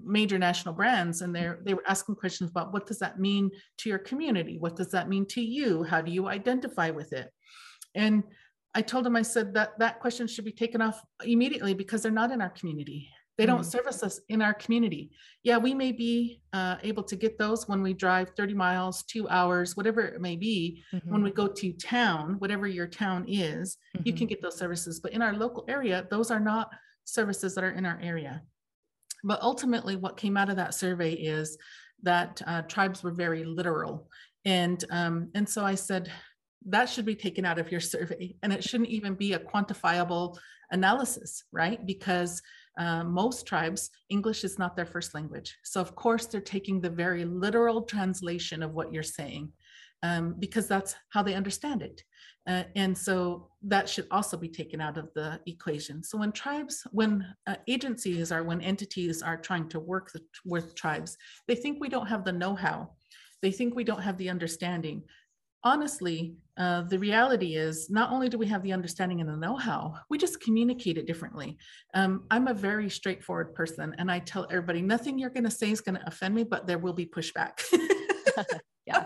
[0.03, 1.21] major national brands.
[1.21, 4.57] And they they were asking questions about what does that mean to your community?
[4.57, 5.83] What does that mean to you?
[5.83, 7.29] How do you identify with it?
[7.93, 8.23] And
[8.73, 12.11] I told them I said that that question should be taken off immediately because they're
[12.11, 13.09] not in our community
[13.41, 13.71] They don't Mm.
[13.71, 15.09] service us in our community.
[15.41, 19.27] Yeah, we may be uh, able to get those when we drive 30 miles, two
[19.29, 20.83] hours, whatever it may be.
[21.05, 24.17] When Mhm, we go to town, whatever your town is, you mhm.
[24.17, 24.99] can get those services.
[24.99, 26.69] But in our local area, those are not
[27.03, 28.43] services that are in our area.
[29.23, 31.57] But ultimately, what came out of that survey is
[32.03, 34.07] that uh, tribes were very literal.
[34.45, 36.11] And, um, and so I said,
[36.67, 40.37] that should be taken out of your survey and it shouldn't even be a quantifiable
[40.69, 41.83] analysis, right?
[41.87, 42.39] Because
[42.77, 45.57] uh, most tribes, English is not their first language.
[45.63, 49.51] So, of course, they're taking the very literal translation of what you're saying
[50.03, 52.03] um, because that's how they understand it.
[52.47, 56.03] Uh, and so that should also be taken out of the equation.
[56.03, 60.73] So when tribes, when uh, agencies are, when entities are trying to work the, with
[60.73, 61.17] tribes,
[61.47, 62.89] they think we don't have the know-how.
[63.43, 65.03] They think we don't have the understanding.
[65.63, 69.93] Honestly, uh, the reality is not only do we have the understanding and the know-how,
[70.09, 71.57] we just communicate it differently.
[71.93, 75.71] Um, I'm a very straightforward person, and I tell everybody nothing you're going to say
[75.71, 77.63] is going to offend me, but there will be pushback.
[78.85, 79.05] Yeah,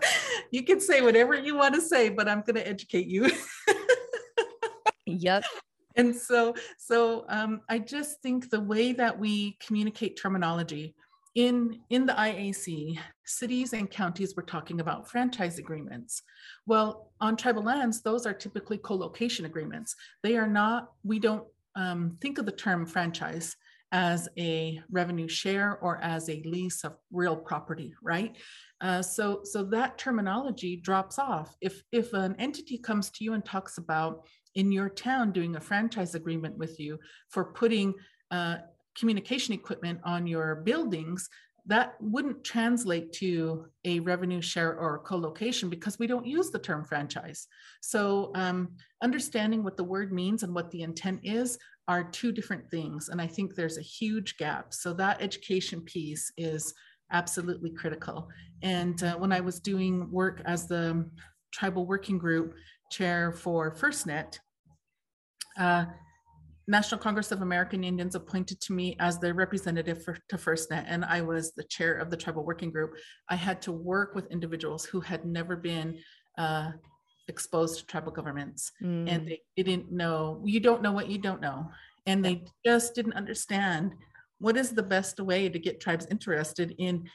[0.50, 3.30] you can say whatever you want to say, but I'm going to educate you.
[5.06, 5.44] Yep.
[5.96, 10.94] and so so um, i just think the way that we communicate terminology
[11.34, 16.22] in in the iac cities and counties were talking about franchise agreements.
[16.66, 19.96] Well on tribal lands those are typically co-location agreements.
[20.22, 21.44] They are not we don't
[21.76, 23.56] um, think of the term franchise
[23.90, 28.36] as a revenue share or as a lease of real property right?
[28.80, 31.56] Uh, so so that terminology drops off.
[31.60, 35.60] If if an entity comes to you and talks about in your town doing a
[35.60, 37.92] franchise agreement with you for putting
[38.30, 38.58] uh,
[38.98, 41.28] communication equipment on your buildings,
[41.66, 46.84] that wouldn't translate to a revenue share or co-location because we don't use the term
[46.84, 47.46] franchise.
[47.80, 48.72] So um,
[49.02, 53.08] understanding what the word means and what the intent is are two different things.
[53.08, 54.74] And I think there's a huge gap.
[54.74, 56.74] So that education piece is
[57.12, 58.28] absolutely critical.
[58.62, 61.08] And uh, when I was doing work as the
[61.52, 62.54] tribal working group
[62.90, 64.38] chair for FirstNet,
[65.58, 65.86] uh,
[66.66, 71.04] National Congress of American Indians appointed to me as their representative for, to FirstNet, and
[71.04, 72.94] I was the chair of the tribal working group.
[73.28, 75.98] I had to work with individuals who had never been
[76.38, 76.72] uh,
[77.28, 80.42] exposed to tribal governments, and Mm, they didn't know.
[80.44, 81.70] You don't know what you don't know,
[82.06, 83.92] and they just didn't understand
[84.38, 87.08] what is the best way to get tribes interested in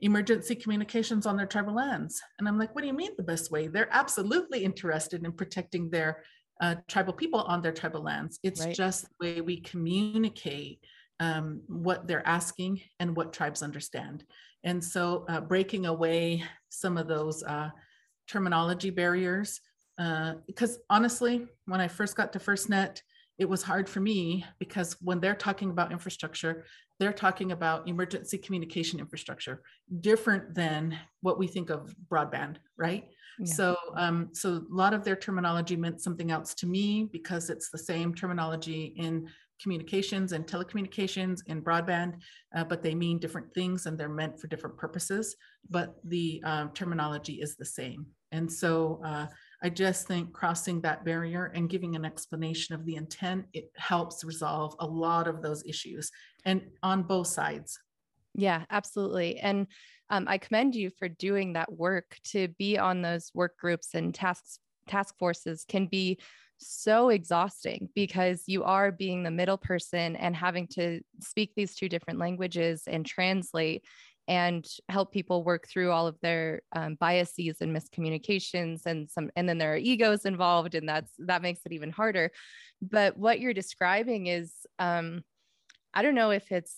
[0.00, 2.20] emergency communications on their tribal lands.
[2.38, 3.68] And I'm like, what do you mean the best way?
[3.68, 6.24] They're absolutely interested in protecting their
[6.60, 8.38] uh, tribal people on their tribal lands.
[8.42, 8.74] It's Right.
[8.74, 10.80] just the way we communicate
[11.20, 14.24] um, what they're asking and what tribes understand.
[14.64, 17.70] And so uh, breaking away some of those uh,
[18.28, 19.60] terminology barriers,
[19.98, 23.00] uh, because honestly, when I first got to FirstNet,
[23.38, 26.64] it was hard for me because when they're talking about infrastructure,
[27.00, 29.62] they're talking about emergency communication infrastructure,
[30.00, 33.08] different than what we think of broadband, right?
[33.38, 33.52] Yeah.
[33.52, 37.70] So, um, so a lot of their terminology meant something else to me because it's
[37.70, 39.28] the same terminology in
[39.62, 42.14] communications and telecommunications and broadband,
[42.54, 45.36] uh, but they mean different things and they're meant for different purposes.
[45.70, 48.06] But the um, terminology is the same.
[48.32, 49.26] And so uh,
[49.62, 54.24] I just think crossing that barrier and giving an explanation of the intent, it helps
[54.24, 56.10] resolve a lot of those issues
[56.44, 57.78] and on both sides.
[58.34, 59.38] Yeah, absolutely.
[59.38, 59.68] And
[60.10, 64.14] um, I commend you for doing that work to be on those work groups and
[64.14, 66.18] tasks task forces can be
[66.58, 71.88] so exhausting because you are being the middle person and having to speak these two
[71.88, 73.82] different languages and translate
[74.28, 79.48] and help people work through all of their um, biases and miscommunications and some and
[79.48, 82.30] then there are egos involved and that's that makes it even harder.
[82.80, 85.22] But what you're describing is um,
[85.94, 86.74] i don't know if it's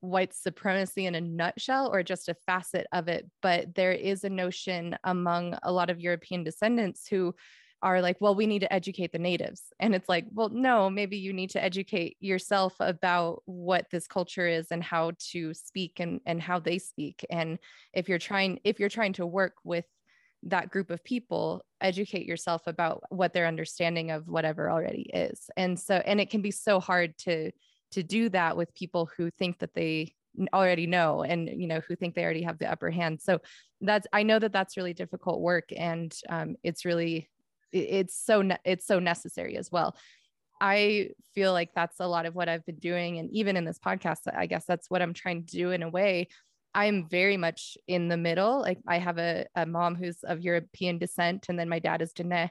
[0.00, 4.30] white supremacy in a nutshell or just a facet of it but there is a
[4.30, 7.34] notion among a lot of european descendants who
[7.82, 9.72] are like well we need to educate the natives.
[9.78, 14.46] And it's like well no maybe you need to educate yourself about what this culture
[14.46, 17.24] is and how to speak and and how they speak.
[17.30, 17.58] And
[17.92, 19.84] if you're trying if you're trying to work with
[20.44, 25.48] that group of people educate yourself about what their understanding of whatever already is.
[25.56, 27.52] And so and it can be so hard to
[27.92, 30.14] to do that with people who think that they
[30.52, 33.20] already know and you know who think they already have the upper hand.
[33.20, 33.40] So
[33.80, 37.28] that's i know that that's really difficult work and um, it's really
[37.72, 39.96] it's so ne- it's so necessary as well.
[40.60, 43.78] I feel like that's a lot of what i've been doing and even in this
[43.78, 46.28] podcast i guess that's what i'm trying to do in a way.
[46.74, 48.60] I'm very much in the middle.
[48.60, 52.12] Like i have a, a mom who's of european descent and then my dad is
[52.12, 52.50] Dene.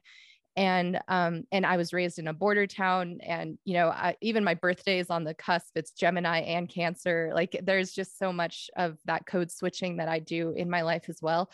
[0.57, 4.43] And um and i was raised in a border town and you know I, even
[4.43, 8.69] my birthday is on the cusp it's gemini and cancer like there's just so much
[8.75, 11.49] of that code switching that i do in my life as well.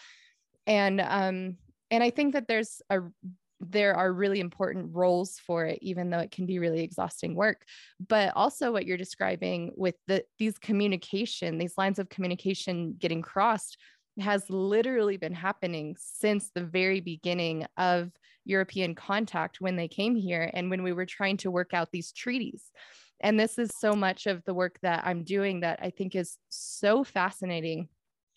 [0.65, 1.57] And um
[1.91, 3.01] and i think that there's a
[3.59, 7.63] there are really important roles for it even though it can be really exhausting work.
[8.07, 13.77] But also what you're describing with the these communication these lines of communication getting crossed
[14.19, 18.11] has literally been happening since the very beginning of
[18.45, 22.11] European contact when they came here and when we were trying to work out these
[22.11, 22.71] treaties.
[23.21, 26.37] And this is so much of the work that I'm doing that I think is
[26.49, 27.87] so fascinating,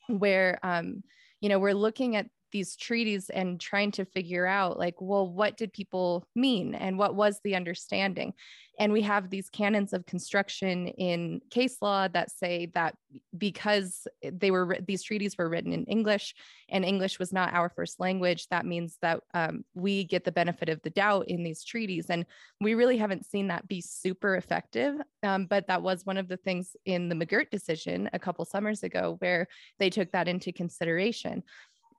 [0.09, 1.03] where, um,
[1.41, 5.57] you know, we're looking at these treaties and trying to figure out like well what
[5.57, 8.33] did people mean and what was the understanding?
[8.79, 12.95] And we have these canons of construction in case law that say that
[13.37, 16.35] because they were these treaties were written in english
[16.69, 20.69] and english was not our first language that means that um, we get the benefit
[20.69, 22.11] of the doubt in these treaties.
[22.11, 22.27] And
[22.61, 26.37] we really haven't seen that be super effective um, but that was one of the
[26.37, 31.43] things in the mcgirt decision a couple summers ago where they took that into consideration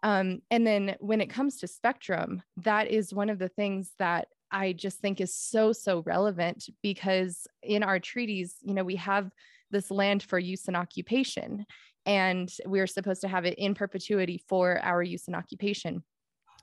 [0.03, 4.27] um, and then when it comes to spectrum, that is one of the things that
[4.51, 9.31] I just think is so, so relevant because in our treaties, you know, we have
[9.71, 11.65] this land for use and occupation,
[12.05, 16.03] and we're supposed to have it in perpetuity for our use and occupation.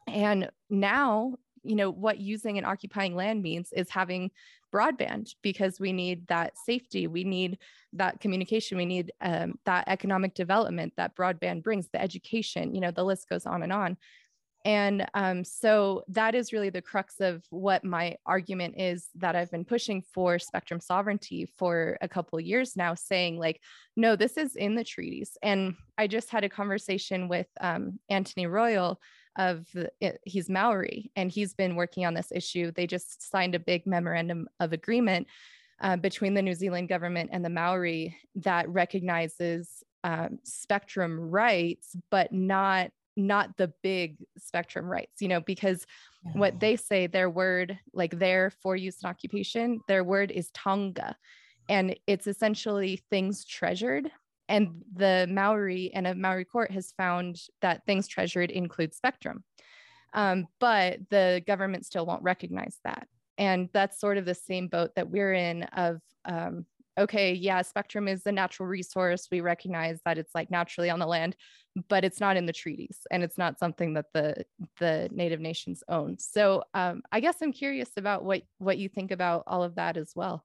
[0.07, 4.31] And now you know what using and occupying land means is having
[4.73, 7.59] broadband because we need that safety we need
[7.93, 12.91] that communication we need um, that economic development that broadband brings the education you know
[12.91, 13.97] the list goes on and on
[14.65, 19.51] and um, so that is really the crux of what my argument is that I've
[19.51, 23.61] been pushing for spectrum sovereignty for a couple years now, saying, like,
[23.95, 25.37] no, this is in the treaties.
[25.43, 28.99] And I just had a conversation with um, Anthony Royal,
[29.37, 29.67] of
[30.01, 32.71] it, he's Maori and he's been working on this issue.
[32.71, 35.27] They just signed a big memorandum of agreement
[35.81, 42.33] uh, between the New Zealand government and the Maori that recognizes um, spectrum rights, but
[42.33, 45.21] not not the big spectrum rights.
[45.21, 45.87] You know, because
[46.25, 46.33] yeah.
[46.33, 51.15] what they say, their word, like their for use and occupation, their word is taonga.
[51.69, 54.11] and it's essentially things treasured
[54.49, 59.45] and the Maori and a Maori court has found that things treasured include spectrum.
[60.13, 63.09] Um, but the government still won't recognize that.
[63.37, 66.67] And that's sort of the same boat that we're in of, um,
[66.97, 69.27] okay, yeah, spectrum is a natural resource.
[69.33, 71.35] We recognize that it's like naturally on the land,
[71.89, 74.45] but it's not in the treaties and it's not something that the,
[74.79, 76.17] the native nations own.
[76.19, 79.97] So um, I guess I'm curious about what, what you think about all of that
[79.97, 80.45] as well.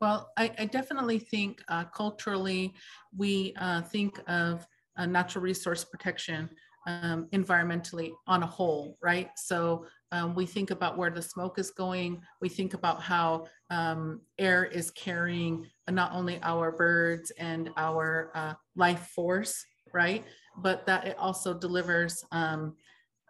[0.00, 2.74] Well, I, I definitely think uh, culturally,
[3.16, 6.48] we uh, think of uh, natural resource protection
[6.86, 9.30] um, environmentally on a whole, right?
[9.36, 12.22] So um, we think about where the smoke is going.
[12.40, 18.54] We think about how um, air is carrying not only our birds and our uh,
[18.76, 20.24] life force, right?
[20.56, 22.76] But that it also delivers um,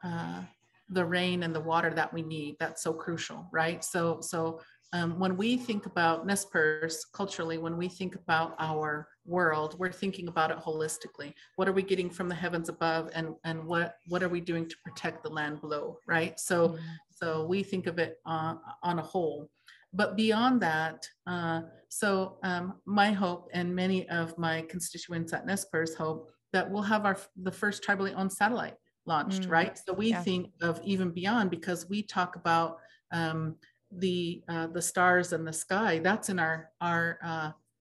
[0.05, 0.43] uh,
[0.91, 2.57] the rain and the water that we need.
[2.61, 3.83] That's so crucial, right?
[3.85, 4.61] So, so
[4.93, 9.93] um, when we think about Nez Perce culturally, when we think about our world, we're
[9.93, 11.35] thinking about it holistically.
[11.57, 14.67] What are we getting from the heavens above, and and what what are we doing
[14.67, 16.41] to protect the land below, right?
[16.41, 16.85] So mm-hmm.
[17.11, 19.51] so we think of it uh, on a whole.
[19.93, 25.67] But beyond that, uh, so um, my hope and many of my constituents at Nez
[25.71, 29.53] Perce hope that we'll have our the first tribally owned satellite launched, mm-hmm.
[29.53, 29.79] right?
[29.79, 30.23] So we yeah.
[30.23, 32.79] think of even beyond because we talk about
[33.13, 33.57] um,
[33.93, 37.51] the uh, the stars and the sky that's in our our uh,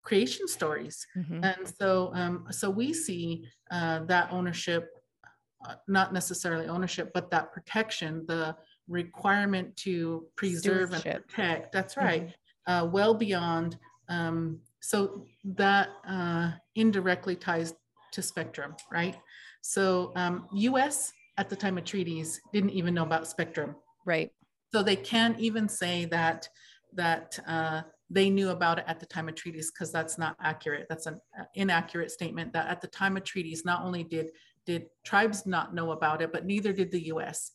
[0.03, 1.05] creation stories.
[1.15, 1.43] Mm-hmm.
[1.43, 4.89] and so um, so we see uh, that ownership
[5.67, 8.55] uh, not necessarily ownership but that protection the
[8.87, 12.31] requirement to preserve and protect that's right mm-hmm.
[12.67, 13.75] Uh, well beyond
[14.07, 17.73] um, so that uh, indirectly ties
[18.11, 19.15] to spectrum right?
[19.61, 23.75] So um, us at the time of treaties didn't even know about spectrum.
[24.05, 24.31] Right
[24.73, 26.47] so they can't even say that
[26.93, 30.87] that uh, they knew about it at the time of treaties because that's not accurate.
[30.89, 32.51] That's an uh, inaccurate statement.
[32.53, 34.31] That at the time of treaties, not only did
[34.65, 37.51] did tribes not know about it, but neither did the U.S.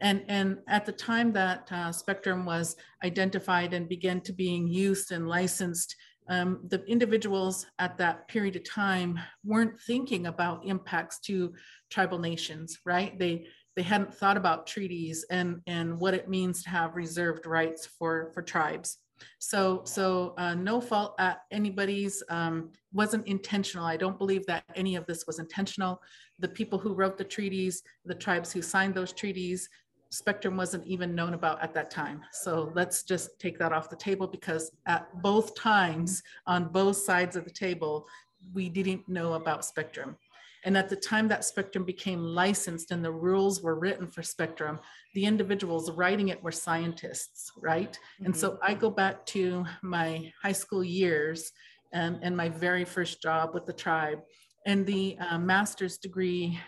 [0.00, 5.12] And and at the time that uh, Spectrum was identified and began to being used
[5.12, 5.94] and licensed,
[6.28, 11.54] um, the individuals at that period of time weren't thinking about impacts to
[11.90, 13.18] tribal nations, right?
[13.18, 13.46] They
[13.78, 18.32] they hadn't thought about treaties and, and what it means to have reserved rights for,
[18.34, 18.98] for tribes.
[19.38, 23.86] So, so uh, no fault at anybody's um, wasn't intentional.
[23.86, 26.02] I don't believe that any of this was intentional.
[26.40, 29.68] The people who wrote the treaties, the tribes who signed those treaties,
[30.10, 32.22] spectrum wasn't even known about at that time.
[32.32, 37.36] So let's just take that off the table because at both times on both sides
[37.36, 38.08] of the table,
[38.52, 40.16] we didn't know about spectrum.
[40.64, 44.80] And at the time that Spectrum became licensed and the rules were written for Spectrum,
[45.14, 47.92] the individuals writing it were scientists, right?
[47.92, 48.26] Mm-hmm.
[48.26, 51.52] And so I go back to my high school years
[51.94, 54.20] um, and my very first job with the tribe.
[54.66, 56.58] And the uh, master's degree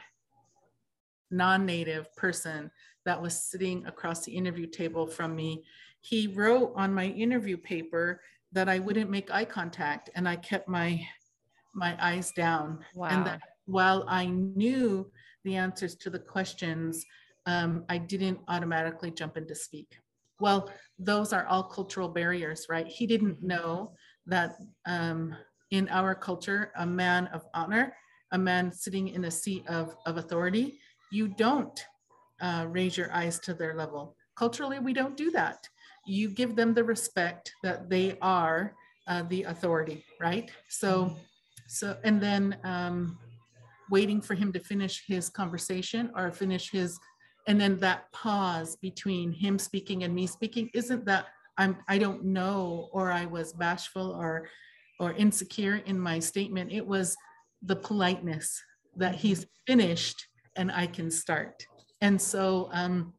[1.30, 2.70] non native person
[3.04, 5.64] that was sitting across the interview table from me,
[6.00, 8.20] he wrote on my interview paper
[8.52, 11.06] that I wouldn't make eye contact and I kept my
[11.72, 13.08] my eyes down wow.
[13.08, 13.40] and that
[13.70, 15.10] while I knew
[15.44, 17.04] the answers to the questions,
[17.46, 19.96] um, I didn't automatically jump in to speak.
[20.40, 22.86] Well, those are all cultural barriers, right?
[22.86, 23.92] He didn't know
[24.26, 24.56] that
[24.86, 25.34] um,
[25.70, 27.94] in our culture, a man of honor,
[28.32, 30.78] a man sitting in a seat of, of authority,
[31.10, 31.84] you don't
[32.40, 34.16] uh, raise your eyes to their level.
[34.36, 35.68] Culturally, we don't do that.
[36.06, 38.74] You give them the respect that they are
[39.06, 40.50] uh, the authority, right?
[40.68, 41.16] So,
[41.68, 43.18] so, and then um,
[43.90, 46.98] waiting for him to finish his conversation or finish his,
[47.46, 51.26] and then that pause between him speaking and me speaking, isn't that
[51.58, 54.48] I'm, I don't know, or I was bashful or,
[54.98, 56.72] or insecure in my statement.
[56.72, 57.16] It was
[57.62, 58.62] the politeness
[58.96, 60.26] that he's finished
[60.56, 61.66] and I can start.
[62.00, 63.12] And so, um,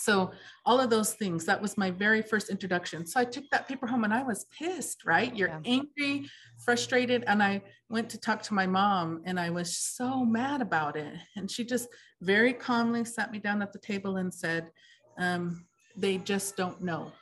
[0.00, 0.32] so
[0.64, 3.06] all of those things, that was my very first introduction.
[3.06, 5.34] So I took that paper home and I was pissed, right?
[5.36, 5.60] You're yeah.
[5.64, 6.28] angry,
[6.64, 7.24] frustrated.
[7.26, 11.14] And I went to talk to my mom and I was so mad about it.
[11.36, 11.88] And she just
[12.22, 14.70] very calmly sat me down at the table and said,
[15.18, 17.12] um, they just don't know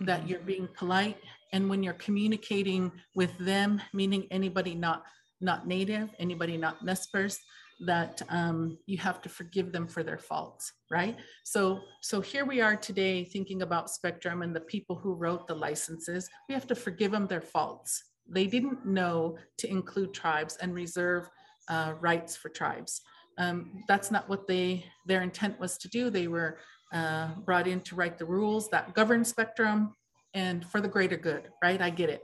[0.00, 0.28] that mm-hmm.
[0.28, 1.18] you're being polite.
[1.52, 5.04] And when you're communicating with them, meaning anybody not
[5.40, 7.38] not native, anybody not Nez Perce,
[7.80, 11.16] that um, you have to forgive them for their faults, right?
[11.44, 15.54] So, so here we are today thinking about Spectrum and the people who wrote the
[15.54, 16.28] licenses.
[16.48, 18.02] We have to forgive them their faults.
[18.28, 21.30] They didn't know to include tribes and reserve
[21.68, 23.00] uh, rights for tribes.
[23.38, 26.10] Um, that's not what they their intent was to do.
[26.10, 26.58] They were
[26.92, 29.94] uh, brought in to write the rules that govern Spectrum
[30.34, 31.80] and for the greater good, right?
[31.80, 32.22] I get it.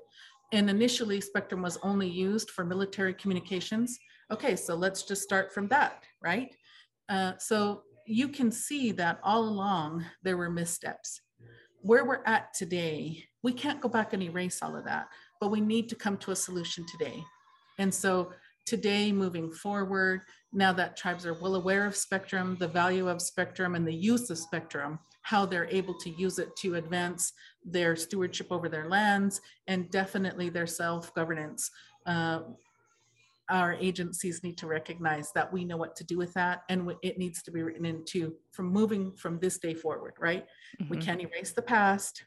[0.53, 3.99] And initially, Spectrum was only used for military communications
[4.31, 6.55] Okay, so let's just start from that, right?
[7.09, 11.21] Uh, so you can see that all along there were missteps.
[11.83, 15.09] Where we're at today, we can't go back and erase all of that,
[15.41, 17.23] but we need to come to a solution today.
[17.79, 18.33] And so
[18.65, 20.23] today, moving forward,
[20.53, 24.31] now that tribes are well aware of spectrum, the value of spectrum, and the use
[24.31, 27.33] of spectrum, how they're able to use it to advance
[27.65, 31.71] their stewardship over their lands and definitely their self governance.
[32.07, 32.41] Uh,
[33.51, 37.19] our agencies need to recognize that we know what to do with that and it
[37.19, 40.47] needs to be written into from moving from this day forward right
[40.81, 40.91] mm-hmm.
[40.91, 42.25] we can't erase the past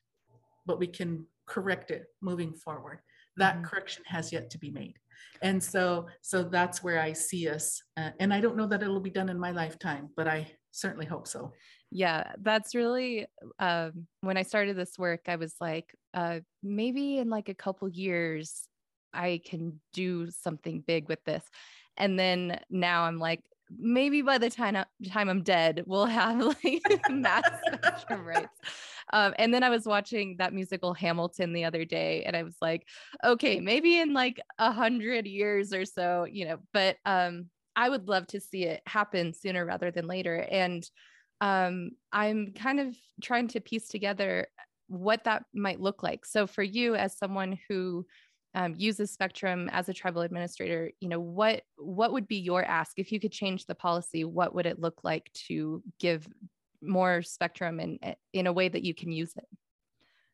[0.65, 2.99] but we can correct it moving forward
[3.35, 3.63] that mm-hmm.
[3.63, 4.95] correction has yet to be made
[5.41, 8.99] and so so that's where i see us uh, and i don't know that it'll
[8.99, 11.51] be done in my lifetime but i certainly hope so
[11.89, 13.25] yeah that's really
[13.57, 17.89] um, when i started this work i was like uh, maybe in like a couple
[17.89, 18.67] years
[19.17, 21.43] I can do something big with this.
[21.97, 23.41] And then now I'm like,
[23.75, 24.77] maybe by the time,
[25.09, 28.59] time I'm dead, we'll have like mass spectrum rights.
[29.13, 32.57] Um, and then I was watching that musical Hamilton the other day, and I was
[32.61, 32.87] like,
[33.23, 36.57] okay, maybe in like a hundred years or so, you know.
[36.73, 40.45] But um, I would love to see it happen sooner rather than later.
[40.51, 40.87] And
[41.39, 44.47] um, I'm kind of trying to piece together
[44.87, 46.25] what that might look like.
[46.25, 48.05] So for you, as someone who
[48.57, 52.97] um, uses Spectrum as a tribal administrator, you know, what what would be your ask
[52.97, 54.23] if you could change the policy?
[54.25, 56.27] What would it look like to give
[56.81, 57.99] more Spectrum in
[58.33, 59.47] in a way that you can use it?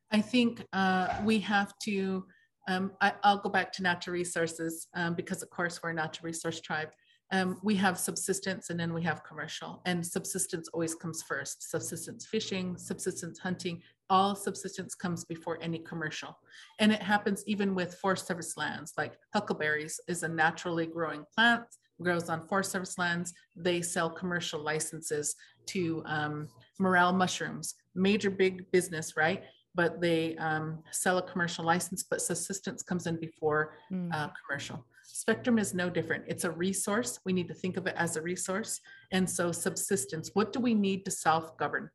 [0.10, 2.26] I think uh, we have to.
[2.70, 6.28] Um, I, will go back to natural resources um, because, of course, we're a natural
[6.28, 6.92] resource tribe
[7.34, 12.26] um, we have subsistence and then we have commercial and subsistence always comes first subsistence
[12.26, 16.38] fishing subsistence hunting all subsistence comes before any commercial
[16.80, 21.64] and it happens even with forest service lands like huckleberries is a naturally growing plant
[22.02, 25.36] grows on forest service lands they sell commercial licenses
[25.66, 26.48] to um,
[26.80, 29.44] morel mushrooms major big business right
[29.76, 34.14] but they um, sell a commercial license but subsistence comes in before mm.
[34.14, 36.24] uh, commercial Spectrum is no different.
[36.28, 37.20] It's a resource.
[37.26, 38.80] We need to think of it as a resource.
[39.12, 41.90] And so subsistence, what do we need to self-govern?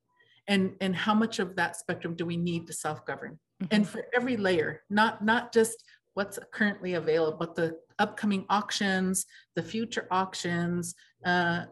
[0.49, 3.39] And, and how much of that spectrum do we need to self-govern?
[3.63, 3.75] Mm-hmm.
[3.75, 5.85] And for every layer, not, not just
[6.15, 10.95] what's currently available, but the upcoming auctions, the future auctions,
[11.25, 11.65] uh,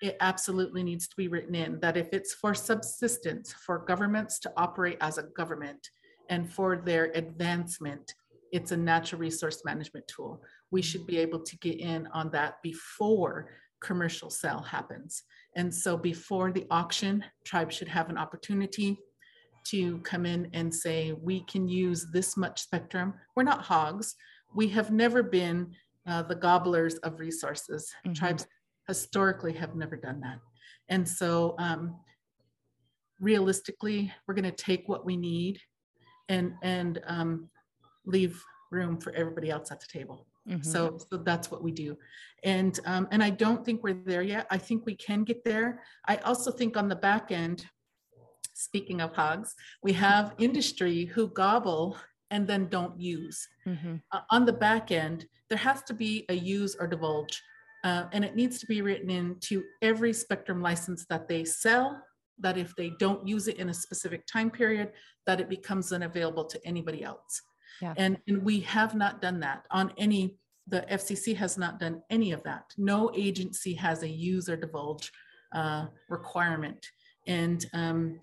[0.00, 4.52] it absolutely needs to be written in that if it's for subsistence, for governments to
[4.56, 5.90] operate as a government
[6.28, 8.14] and for their advancement,
[8.52, 10.42] it's a natural resource management tool.
[10.70, 13.48] We should be able to get in on that before
[13.84, 15.22] commercial sale happens.
[15.56, 18.98] And so before the auction, tribes should have an opportunity
[19.72, 23.14] to come in and say, we can use this much spectrum.
[23.34, 24.14] We're not hogs.
[24.54, 25.58] We have never been
[26.06, 27.90] uh, the gobblers of resources.
[28.06, 28.14] Mm-hmm.
[28.14, 28.46] Tribes
[28.88, 30.38] historically have never done that.
[30.88, 31.96] And so um,
[33.20, 35.60] realistically, we're going to take what we need
[36.28, 37.48] and, and um,
[38.04, 40.26] leave room for everybody else at the table.
[40.48, 40.62] Mm-hmm.
[40.62, 41.96] So, so that's what we do,
[42.42, 44.46] and um, and I don't think we're there yet.
[44.50, 45.82] I think we can get there.
[46.06, 47.64] I also think on the back end,
[48.52, 51.96] speaking of hogs, we have industry who gobble
[52.30, 53.48] and then don't use.
[53.66, 53.96] Mm-hmm.
[54.12, 57.40] Uh, on the back end, there has to be a use or divulge
[57.84, 62.02] uh, and it needs to be written into every spectrum license that they sell
[62.38, 64.90] that if they don't use it in a specific time period
[65.26, 67.42] that it becomes unavailable to anybody else
[67.80, 67.94] yeah.
[67.96, 70.36] and, and we have not done that on any
[70.68, 75.10] the fcc has not done any of that no agency has a use or divulge
[75.54, 76.86] uh, requirement
[77.26, 78.18] and um,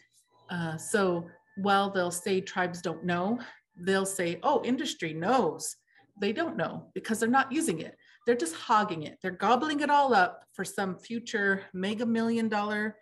[0.49, 1.25] uh, so
[1.57, 3.39] while they'll say tribes don't know
[3.85, 5.75] they'll say oh industry knows
[6.19, 7.95] they don't know because they're not using it
[8.25, 9.17] they're just hogging it.
[9.21, 12.97] They're gobbling it all up for some future mega million dollar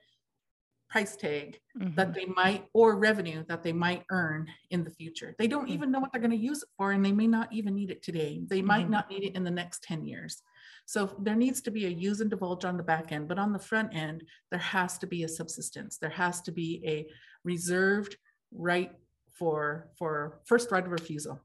[0.90, 1.96] price tag mm-hmm.
[1.96, 5.36] that they might or revenue that they might earn in the future.
[5.38, 5.74] They don't mm-hmm.
[5.74, 7.92] even know what they're going to use it for and they may not even need
[7.92, 8.42] it today.
[8.48, 8.92] They might mm-hmm.
[8.92, 10.42] not need it in the next 10 years.
[10.86, 13.54] So there needs to be a use and divulge on the back end, but on
[13.54, 15.98] the front end there has to be a subsistence.
[15.98, 17.08] There has to be a
[17.44, 18.18] reserved
[18.52, 18.92] right
[19.32, 21.40] for for first right of refusal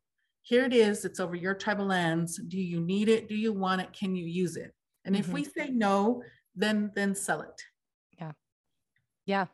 [0.45, 2.36] here it is, it's over your tribal lands.
[2.36, 3.30] Do you need it?
[3.30, 3.95] Do you want it?
[3.95, 4.74] Can you use it?
[5.07, 5.59] And if we mm-hmm.
[5.59, 6.22] say no,
[6.55, 7.62] then then sell it.
[9.27, 9.47] Yeah.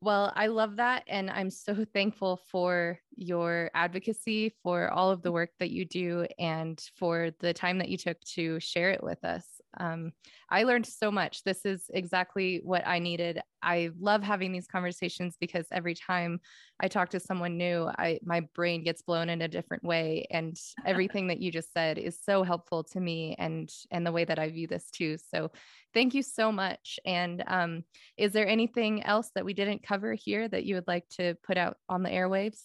[0.00, 1.04] Well, I love that.
[1.08, 6.26] And I'm so thankful for your advocacy, for all of the work that you do,
[6.38, 9.57] and for the time that you took to share it with us.
[9.76, 10.12] Um,
[10.50, 11.44] I learned so much.
[11.44, 13.40] This is exactly what I needed.
[13.62, 16.40] I love having these conversations because every time
[16.80, 20.26] I talk to someone new, I my brain gets blown in a different way.
[20.30, 24.24] And everything that you just said is so helpful to me and and the way
[24.24, 25.18] that I view this too.
[25.32, 25.50] So
[25.92, 26.98] thank you so much.
[27.04, 27.84] And um,
[28.16, 31.56] is there anything else that we didn't cover here that you would like to put
[31.56, 32.62] out on the airwaves?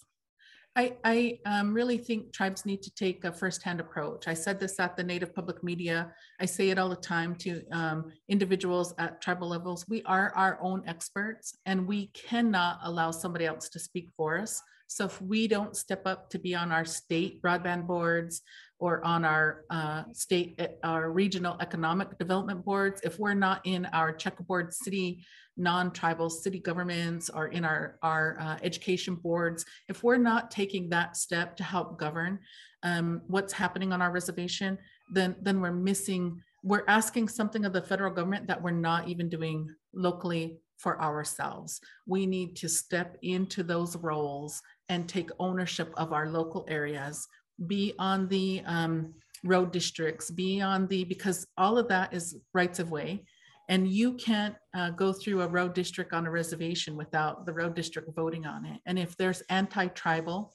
[0.75, 4.27] I, I um, really think tribes need to take a firsthand approach.
[4.27, 6.11] I said this at the Native Public Media.
[6.39, 9.87] I say it all the time to um, individuals at tribal levels.
[9.87, 14.61] We are our own experts and we cannot allow somebody else to speak for us.
[14.87, 18.41] So if we don't step up to be on our state broadband boards
[18.83, 24.11] or on our uh, state, our regional economic development boards, if we're not in our
[24.11, 25.23] checkerboard city
[25.55, 31.15] non-tribal city governments or in our, our uh, education boards, if we're not taking that
[31.15, 32.37] step to help govern
[32.81, 34.77] um, what's happening on our reservation,
[35.13, 39.29] then, then we're missing, we're asking something of the federal government that we're not even
[39.29, 41.79] doing locally for ourselves.
[42.05, 47.25] We need to step into those roles and take ownership of our local areas,
[47.67, 52.79] be on the um, road districts, be on the, because all of that is rights
[52.79, 53.23] of way.
[53.69, 57.75] And you can't uh, go through a road district on a reservation without the road
[57.75, 58.79] district voting on it.
[58.85, 60.51] And if there's anti-tribal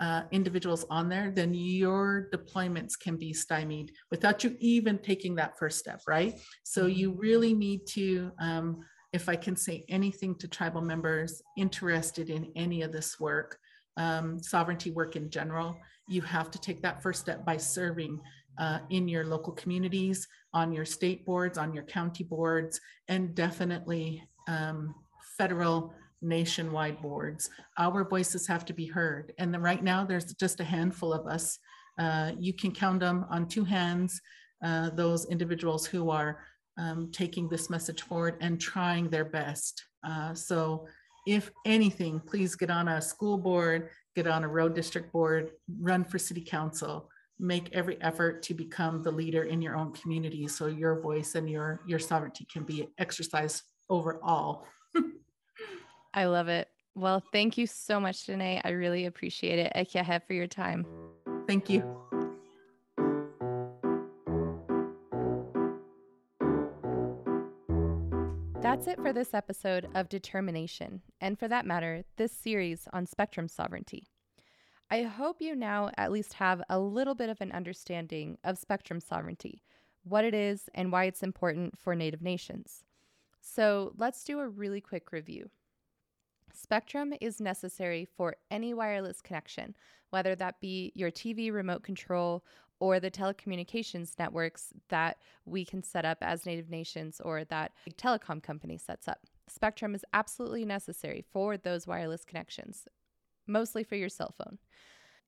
[0.00, 5.58] uh, individuals on there, then your deployments can be stymied without you even taking that
[5.58, 6.40] first step, right?
[6.64, 7.20] So you mm-hmm.
[7.20, 8.80] really need to, um,
[9.12, 13.58] if I can say anything to tribal members interested in any of this work,
[13.96, 15.76] um, sovereignty work in general,
[16.10, 18.20] you have to take that first step by serving
[18.58, 24.22] uh, in your local communities, on your state boards, on your county boards, and definitely
[24.48, 24.94] um,
[25.38, 27.48] federal nationwide boards.
[27.78, 29.32] Our voices have to be heard.
[29.38, 31.58] And right now, there's just a handful of us.
[31.98, 34.20] Uh, you can count them on two hands,
[34.64, 36.40] uh, those individuals who are
[36.76, 39.84] um, taking this message forward and trying their best.
[40.04, 40.86] Uh, so
[41.26, 46.04] if anything, please get on a school board, get on a road district board, run
[46.04, 50.66] for city council make every effort to become the leader in your own community so
[50.66, 54.66] your voice and your your sovereignty can be exercised over all.
[56.14, 56.68] I love it.
[56.94, 58.60] Well thank you so much Danae.
[58.62, 59.72] i really appreciate it.
[59.74, 60.86] Ekiahe for your time.
[61.46, 61.99] Thank you
[68.80, 73.46] That's it for this episode of Determi-Nation, and for that matter, this series on spectrum
[73.46, 74.08] sovereignty.
[74.90, 78.98] I hope you now at least have a little bit of an understanding of spectrum
[78.98, 79.62] sovereignty,
[80.02, 82.84] what it is, and why it's important for Native nations.
[83.42, 85.50] So let's do a really quick review.
[86.50, 89.76] Spectrum is necessary for any wireless connection,
[90.08, 92.46] whether that be your TV remote control
[92.80, 97.90] or the telecommunications networks that we can set up as Native Nations or that a
[97.90, 99.18] telecom company sets up.
[99.46, 102.88] Spectrum is absolutely necessary for those wireless connections,
[103.46, 104.58] mostly for your cell phone.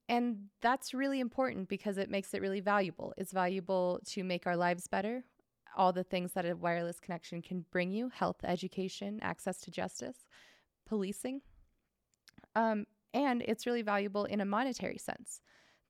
[0.09, 3.15] And that's really important because it makes it really valuable.
[3.17, 5.25] It's valuable to make our lives better,
[5.77, 10.27] all the things that a wireless connection can bring you health, education, access to justice,
[10.87, 11.41] policing.
[12.55, 15.41] Um, and it's really valuable in a monetary sense.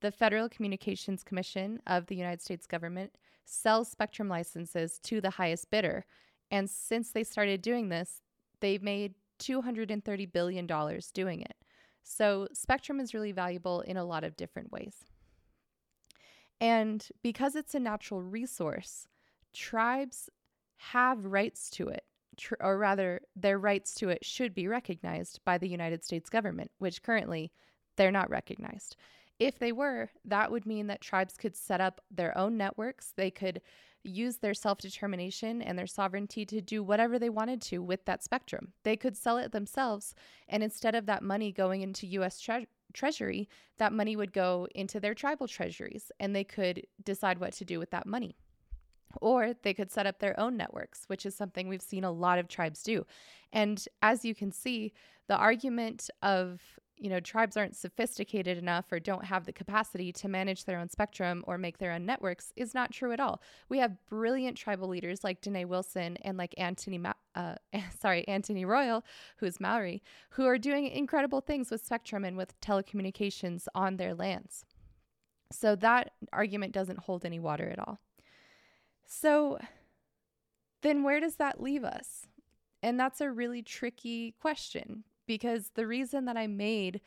[0.03, 5.71] The Federal Communications Commission of the United States government sells spectrum licenses to the highest
[5.71, 6.05] bidder.
[6.51, 8.21] And since they started doing this,
[8.59, 10.67] they've made $230 billion
[11.15, 11.55] doing it.
[12.03, 15.05] So, spectrum is really valuable in a lot of different ways.
[16.61, 19.07] And because it's a natural resource,
[19.53, 20.29] tribes
[20.79, 22.03] have rights to it,
[22.37, 26.73] tr- or rather, their rights to it should be recognized by the United States government,
[26.79, 27.53] which currently
[27.97, 28.97] they're not recognized.
[29.39, 33.13] If they were, that would mean that tribes could set up their own networks.
[33.17, 33.61] They could
[34.05, 38.23] use their self determination and their sovereignty to do whatever they wanted to with that
[38.23, 38.73] spectrum.
[38.83, 40.15] They could sell it themselves,
[40.49, 45.01] and instead of that money going into US tre- Treasury, that money would go into
[45.01, 48.37] their tribal treasuries, and they could decide what to do with that money.
[49.21, 52.39] Or they could set up their own networks, which is something we've seen a lot
[52.39, 53.07] of tribes do.
[53.53, 54.93] And as you can see,
[55.29, 56.61] the argument of
[57.03, 60.89] you know tribes aren't sophisticated enough or don't have the capacity to manage their own
[60.89, 63.43] spectrum or make their own networks is not true at all.
[63.69, 67.57] We have brilliant tribal leaders like Danae Wilson and like Anthony, Ma- uh,
[68.01, 69.05] sorry Anthony Royal,
[69.39, 70.01] who is Maori,
[70.31, 74.65] who are doing incredible things with spectrum and with telecommunications on their lands.
[75.51, 77.99] So that argument doesn't hold any water at all.
[79.05, 79.59] So
[80.83, 82.29] then where does that leave us?
[82.81, 85.03] And that's a really tricky question
[85.33, 87.01] because the reason that I made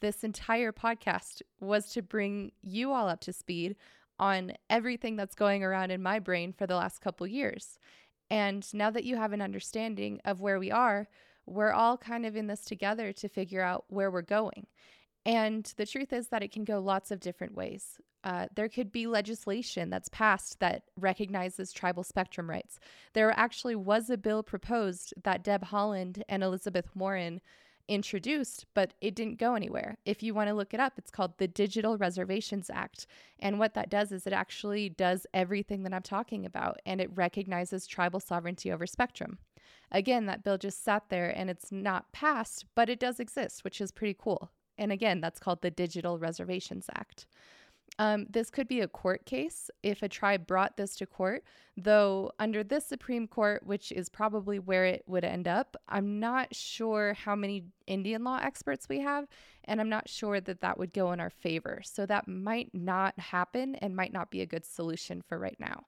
[0.00, 3.76] this entire podcast was to bring you all up to speed
[4.18, 7.78] on everything that's going around in my brain for the last couple years.
[8.30, 11.06] And now that you have an understanding of where we are,
[11.44, 14.68] we're all kind of in this together to figure out where we're going.
[15.26, 18.00] And the truth is that it can go lots of different ways.
[18.24, 22.80] Uh, there could be legislation that's passed that recognizes tribal spectrum rights.
[23.12, 27.42] There actually was a bill proposed that Deb Haaland and Elizabeth Warren
[27.88, 29.98] introduced, but it didn't go anywhere.
[30.04, 33.06] If you want to look it up, it's called the Digital Reservations Act.
[33.38, 37.10] And what that does is it actually does everything that I'm talking about and it
[37.14, 39.38] recognizes tribal sovereignty over spectrum.
[39.92, 43.80] Again, that bill just sat there and it's not passed, but it does exist, which
[43.80, 44.50] is pretty cool.
[44.78, 47.26] And again, that's called the Digital Reservations Act.
[47.98, 51.44] Um, this could be a court case if a tribe brought this to court,
[51.78, 56.54] though, under this Supreme Court, which is probably where it would end up, I'm not
[56.54, 59.26] sure how many Indian law experts we have,
[59.64, 61.80] and I'm not sure that that would go in our favor.
[61.84, 65.84] So that might not happen and might not be a good solution for right now.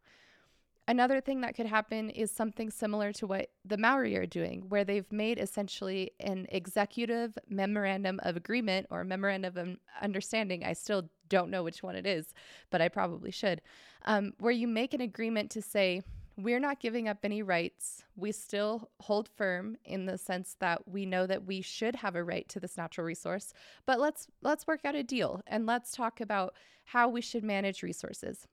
[0.88, 4.84] Another thing that could happen is something similar to what the Maori are doing, where
[4.84, 10.64] they've made essentially an executive memorandum of agreement or memorandum of understanding.
[10.64, 12.34] I still don't know which one it is,
[12.70, 13.60] but I probably should.
[14.04, 16.02] Um, where you make an agreement to say,
[16.36, 18.04] we're not giving up any rights.
[18.14, 22.22] We still hold firm in the sense that we know that we should have a
[22.22, 23.52] right to this natural resource,
[23.86, 26.54] but let's let's work out a deal and let's talk about
[26.84, 28.46] how we should manage resources.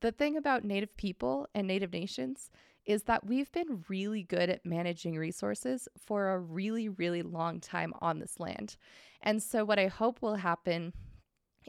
[0.00, 2.50] The thing about Native people and Native nations
[2.84, 7.92] is that we've been really good at managing resources for a really, really long time
[8.00, 8.76] on this land.
[9.20, 10.92] And so, what I hope will happen,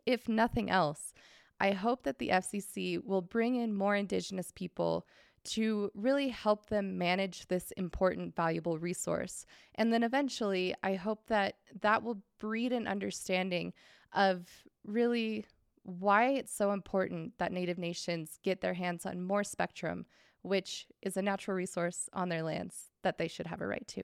[0.06, 1.14] if nothing else,
[1.60, 5.08] I hope that the FCC will bring in more Indigenous people
[5.46, 9.46] to really help them manage this important, valuable resource.
[9.76, 13.74] And then eventually, I hope that that will breed an understanding
[14.14, 14.48] of
[14.86, 15.46] really
[15.84, 20.06] why it's so important that Native nations get their hands on more spectrum,
[20.42, 24.04] which is a natural resource on their lands that they should have a right to.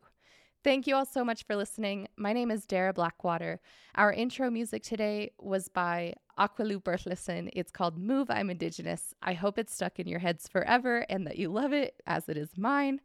[0.62, 2.10] Thank you all so much for listening.
[2.18, 3.62] My name is Darrah Blackwater.
[3.95, 7.49] Our intro music today was by Aqqalu Berthelsen.
[7.53, 9.14] It's called Move I'm Indigenous.
[9.24, 12.36] I hope it's stuck in your heads forever and that you love it as it
[12.36, 12.99] is mine.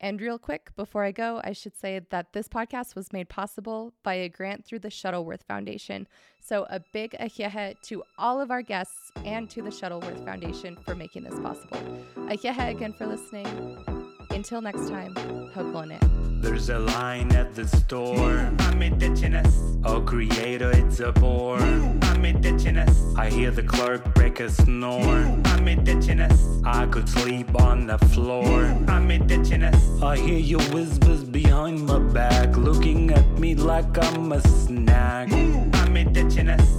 [0.00, 3.94] And real quick, before I go, I should say that this podcast was made possible
[4.02, 6.06] by a grant through the Shuttleworth Foundation.
[6.40, 10.94] So a big ahéhee' to all of our guests and to the Shuttleworth Foundation for
[10.94, 11.78] making this possible.
[12.16, 14.01] Ahéhee' again for listening.
[14.34, 15.14] Until next time,
[15.54, 16.40] Hágoónee'.
[16.42, 18.50] There's a line at the store.
[18.58, 19.54] I'm indigenous.
[19.84, 21.60] Oh, creator, it's a bore.
[23.16, 25.16] I hear the clerk break a snore.
[25.44, 26.60] I'm indigenous.
[26.64, 28.62] I could sleep on the floor.
[28.86, 29.76] I'm indigenous.
[30.00, 35.32] I hear your whispers behind my back, looking at me like I'm a snack.
[35.32, 35.96] I'm.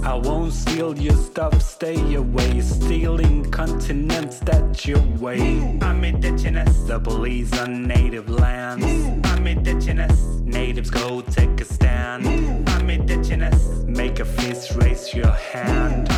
[0.04, 2.60] I won't steal your stuff, stay away.
[2.60, 5.78] Stealing continents that your way.
[5.82, 6.76] I'm indigenous.
[6.84, 8.86] The police on native lands.
[9.26, 10.18] I'm indigenous.
[10.44, 12.73] Natives go take a stand.
[13.86, 16.08] Make a fist, raise your hand.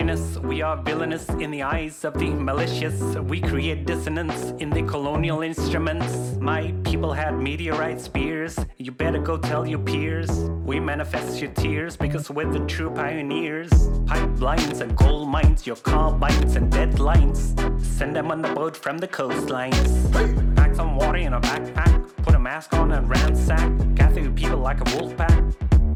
[0.00, 2.98] we are villainous in the eyes of the malicious.
[3.16, 6.38] We create dissonance in the colonial instruments.
[6.40, 8.58] My people had meteorite spears.
[8.78, 10.30] You better go tell your peers.
[10.64, 13.70] We manifest your tears because we're the true pioneers.
[14.06, 17.38] Pipelines and gold mines, your carbines and deadlines.
[17.82, 20.56] Send them on the boat from the coastlines.
[20.56, 23.70] Pack some water in a backpack, put a mask on and ransack.
[23.94, 25.44] Gather your people like a wolf pack.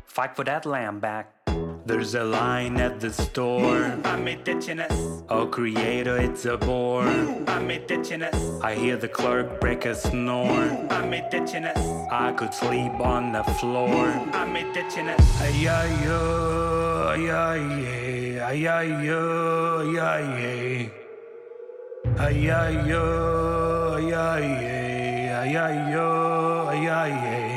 [0.05, 1.33] Fight for that land back.
[1.87, 3.95] There's a line at the store.
[5.29, 7.07] Oh, creator, it's a bore.
[7.07, 10.67] I hear the clerk break a snore.
[12.11, 14.09] I could sleep on the floor.
[14.33, 15.41] I'm indigenous.
[15.41, 19.23] Ay-ya-yo, ay-ya-yay, ay-ya-yo,
[19.87, 20.91] ay-ya-yay.
[22.19, 23.05] Ay-ya-yo,
[23.95, 26.09] ay-ya-yay, ay-ya-yo,
[26.67, 27.07] ay-ya-yay.
[27.07, 27.56] Ay-ya-yo,